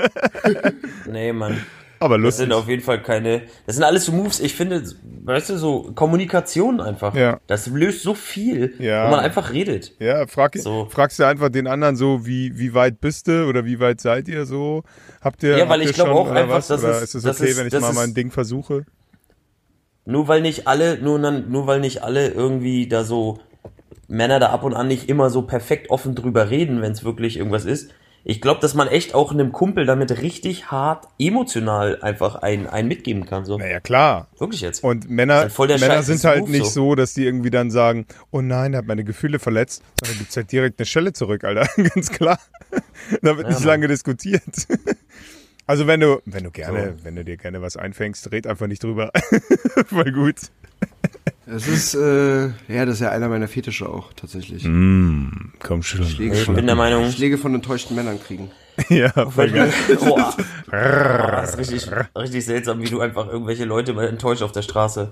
[1.05, 1.63] Nee, Mann.
[2.01, 2.43] Aber Das lustig.
[2.45, 3.41] sind auf jeden Fall keine.
[3.65, 4.83] Das sind alles so Moves, ich finde,
[5.23, 7.13] weißt du, so Kommunikation einfach.
[7.13, 7.39] Ja.
[7.47, 9.03] Das löst so viel, Ja.
[9.03, 9.93] wenn man einfach redet.
[9.99, 10.87] Ja, frag, So.
[10.89, 14.27] fragst du einfach den anderen so, wie, wie weit bist du oder wie weit seid
[14.29, 14.83] ihr so?
[15.21, 16.67] Habt ihr, Ja, weil ich ihr glaub schon auch einfach, was?
[16.67, 18.85] das oder ist- es das okay, ist- wenn ich das mal ist- mein Ding versuche?
[20.05, 23.39] Nur weil nicht alle, nur, nur weil nicht alle irgendwie da so
[24.07, 27.37] Männer da ab und an nicht immer so perfekt offen drüber reden, wenn es wirklich
[27.37, 27.91] irgendwas ist.
[28.29, 32.87] Ich glaube, dass man echt auch einem Kumpel damit richtig hart emotional einfach ein, ein
[32.87, 33.43] mitgeben kann.
[33.43, 33.57] So.
[33.57, 34.27] Naja, klar.
[34.37, 34.83] Wirklich jetzt.
[34.83, 36.89] Und Männer, der Männer Scheiß, sind halt Move nicht so.
[36.91, 36.95] so.
[36.95, 39.81] dass die irgendwie dann sagen, oh nein, er hat meine Gefühle verletzt.
[39.99, 41.67] Sondern gibt's halt direkt eine Schelle zurück, Alter.
[41.95, 42.37] Ganz klar.
[43.23, 43.67] da wird Ja, nicht Mann.
[43.67, 44.43] lange diskutiert.
[45.65, 48.83] Also wenn du, wenn du gerne, wenn du dir gerne was einfängst, red einfach nicht
[48.83, 49.11] drüber.
[49.87, 50.35] Voll gut.
[51.45, 54.63] Das ist, äh, ja, das ist ja einer meiner Fetische auch, tatsächlich.
[54.63, 56.01] Komm schon.
[56.01, 58.51] Ich von, bin der Meinung, Schläge von enttäuschten Männern kriegen.
[58.89, 59.73] Ja, voll geil.
[59.99, 60.33] Boah.
[60.71, 64.61] Boah, das ist richtig, richtig seltsam, wie du einfach irgendwelche Leute mal enttäuscht auf der
[64.61, 65.11] Straße.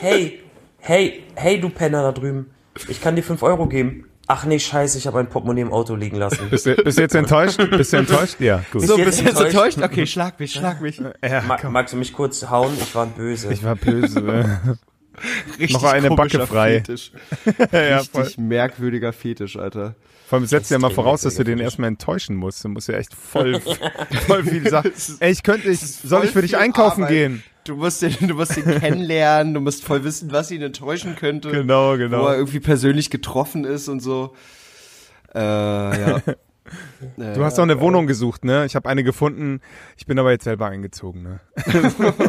[0.00, 0.40] Hey,
[0.78, 2.46] hey, hey, du Penner da drüben.
[2.88, 4.06] Ich kann dir 5 Euro geben.
[4.28, 6.48] Ach nee, scheiße, ich habe ein Portemonnaie im Auto liegen lassen.
[6.48, 7.58] Bist du, bist du jetzt enttäuscht?
[7.70, 8.40] Bist du enttäuscht?
[8.40, 8.86] Ja, gut.
[8.86, 9.78] So, bist du jetzt enttäuscht?
[9.82, 11.02] Okay, schlag mich, schlag mich.
[11.22, 11.74] Ja, Ma komm.
[11.74, 12.72] magst du mich kurz hauen?
[12.80, 13.52] Ich war böse.
[13.52, 14.78] Ich war böse.
[15.58, 16.82] Richtig Noch eine Backe frei.
[16.84, 17.12] Fetisch.
[17.72, 18.22] ja, voll.
[18.22, 19.94] Richtig merkwürdiger Fetisch, Alter.
[20.26, 22.64] Vor allem setzt ja mal voraus, dass du den erstmal enttäuschen musst.
[22.64, 23.60] Du musst ja echt voll,
[24.26, 24.90] voll viel sagen.
[25.20, 27.16] Ey, ich könnte, ich, soll ich für dich Voll einkaufen Arbeit.
[27.16, 27.42] gehen?
[27.64, 31.50] Du musst ihn, du musst ihn kennenlernen, du musst voll wissen, was ihn enttäuschen könnte.
[31.50, 32.26] Genau, Wo genau.
[32.26, 34.34] er irgendwie persönlich getroffen ist und so.
[35.34, 36.22] Äh, ja.
[37.16, 38.64] Du hast doch eine Wohnung gesucht, ne?
[38.66, 39.60] Ich habe eine gefunden.
[39.96, 41.40] Ich bin aber jetzt selber eingezogen, ne?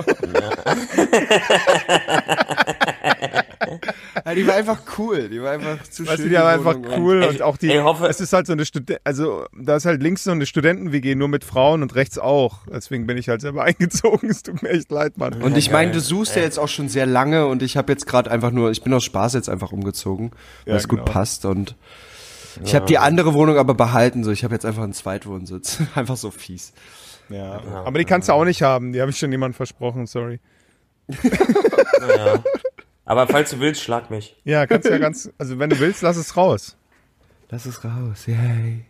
[4.26, 5.30] Ja, die war einfach cool.
[5.30, 6.30] Die war einfach zu Weißt du, schön.
[6.30, 6.92] die war einfach Wohnung.
[7.02, 9.86] cool und auch die, ey, hoffe- es ist halt so eine Student, also da ist
[9.86, 12.60] halt links so eine Studenten-WG nur mit Frauen und rechts auch.
[12.72, 14.30] Deswegen bin ich halt selber eingezogen.
[14.30, 15.42] Es tut mir echt leid, Mann.
[15.42, 18.06] Und ich meine, du suchst ja jetzt auch schon sehr lange und ich habe jetzt
[18.06, 20.32] gerade einfach nur, ich bin aus Spaß jetzt einfach umgezogen,
[20.66, 21.12] weil Ja, es gut genau.
[21.12, 21.76] passt und
[22.64, 25.80] ich habe die andere Wohnung aber behalten, so ich habe jetzt einfach einen Zweitwohnsitz.
[25.96, 26.74] einfach so fies.
[27.30, 27.62] Ja.
[27.86, 28.94] Aber die kannst du auch nicht haben.
[28.94, 30.40] Die habe ich schon jemandem versprochen, sorry.
[31.08, 32.44] Ja.
[33.06, 34.36] Aber falls du willst, schlag mich.
[34.44, 36.78] Ja, kannst ja ganz, also wenn du willst, lass es raus.
[37.50, 38.86] Lass es raus, yay.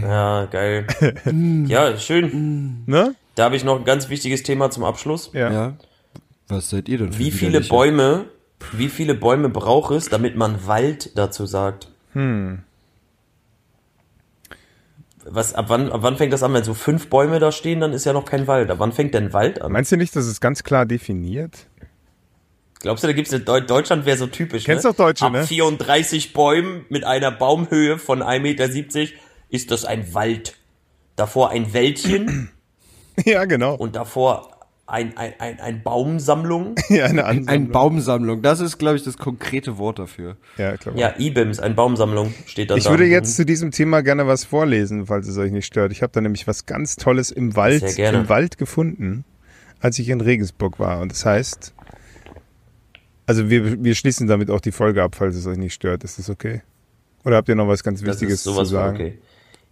[0.00, 0.86] Ja, geil.
[1.66, 2.84] Ja, schön.
[2.86, 3.14] Ne?
[3.34, 5.30] Da habe ich noch ein ganz wichtiges Thema zum Abschluss.
[5.32, 5.52] Ja.
[5.52, 5.76] Ja.
[6.48, 7.60] Was seid ihr denn für Wie viele?
[7.60, 8.26] Bäume,
[8.72, 11.90] wie viele Bäume braucht es, damit man Wald dazu sagt?
[12.14, 12.62] Hm.
[15.26, 16.52] Was, ab wann, ab wann fängt das an?
[16.52, 18.70] Wenn so fünf Bäume da stehen, dann ist ja noch kein Wald.
[18.70, 19.72] Ab wann fängt denn Wald an?
[19.72, 21.66] Meinst du nicht, dass es ganz klar definiert?
[22.80, 24.90] Glaubst du, da gibt's eine Deu Deutschland wäre so typisch, Kennst ne?
[24.90, 25.46] doch Deutsche, Ab ne?
[25.46, 28.68] 34 Bäumen mit einer Baumhöhe von 1,70 Meter
[29.48, 30.56] ist das ein Wald.
[31.16, 32.50] Davor ein Wäldchen
[33.24, 33.76] ja, genau.
[33.76, 34.53] und davor
[34.86, 36.74] ein, ein, ein, ein Baumsammlung.
[36.88, 37.48] Ja, eine Ansammlung.
[37.48, 40.36] Ein Baumsammlung, das ist, glaube ich, das konkrete Wort dafür.
[40.58, 40.94] Ja, klar.
[40.96, 42.90] Ja, IBIMS, ein Baumsammlung steht dann Ich da.
[42.90, 45.92] würde jetzt zu diesem Thema gerne was vorlesen, falls es euch nicht stört.
[45.92, 49.24] Ich habe da nämlich was ganz Tolles im Wald, im Wald gefunden,
[49.80, 51.00] als ich in Regensburg war.
[51.00, 51.72] Und das heißt,
[53.26, 56.04] also wir, wir schließen damit auch die Folge ab, falls es euch nicht stört.
[56.04, 56.62] Ist das okay?
[57.24, 58.96] Oder habt ihr noch was ganz das Wichtiges ist sowas zu sagen?
[58.96, 59.18] okay.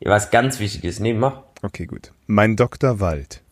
[0.01, 0.99] Ja, was ganz Wichtiges.
[1.01, 1.43] Nee, mach.
[1.63, 2.13] Okay, gut.
[2.27, 2.99] Mein Dr.
[2.99, 3.43] Wald.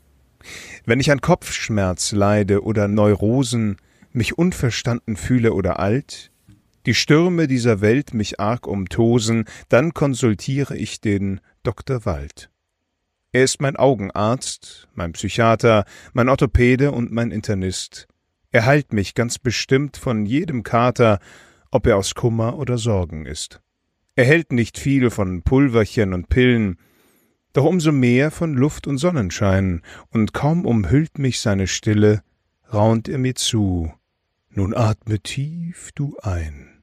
[0.84, 3.76] Wenn ich an Kopfschmerz leide oder Neurosen,
[4.12, 6.30] mich unverstanden fühle oder alt,
[6.86, 12.05] die Stürme dieser Welt mich arg umtosen, dann konsultiere ich den Dr.
[12.07, 12.51] Wald.
[13.32, 18.09] Er ist mein Augenarzt, mein Psychiater, mein Orthopäde und mein Internist.
[18.51, 21.20] Er heilt mich ganz bestimmt von jedem Kater,
[21.70, 23.61] ob er aus Kummer oder Sorgen ist.
[24.16, 26.78] Er hält nicht viel von Pulverchen und Pillen,
[27.53, 32.22] doch umso mehr von Luft und Sonnenschein, und kaum umhüllt mich seine Stille,
[32.72, 33.92] raunt er mir zu.
[34.51, 36.82] Nun atme tief du ein.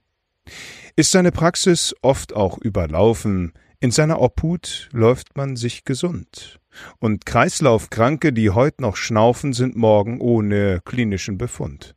[0.96, 6.60] Ist seine Praxis oft auch überlaufen, in seiner Obhut läuft man sich gesund.
[7.00, 11.96] Und Kreislaufkranke, die heut noch schnaufen, sind morgen ohne klinischen Befund.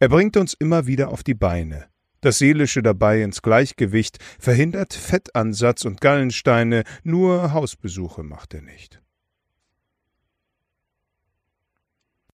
[0.00, 1.86] Er bringt uns immer wieder auf die Beine,
[2.20, 9.00] das Seelische dabei ins Gleichgewicht, verhindert Fettansatz und Gallensteine, nur Hausbesuche macht er nicht.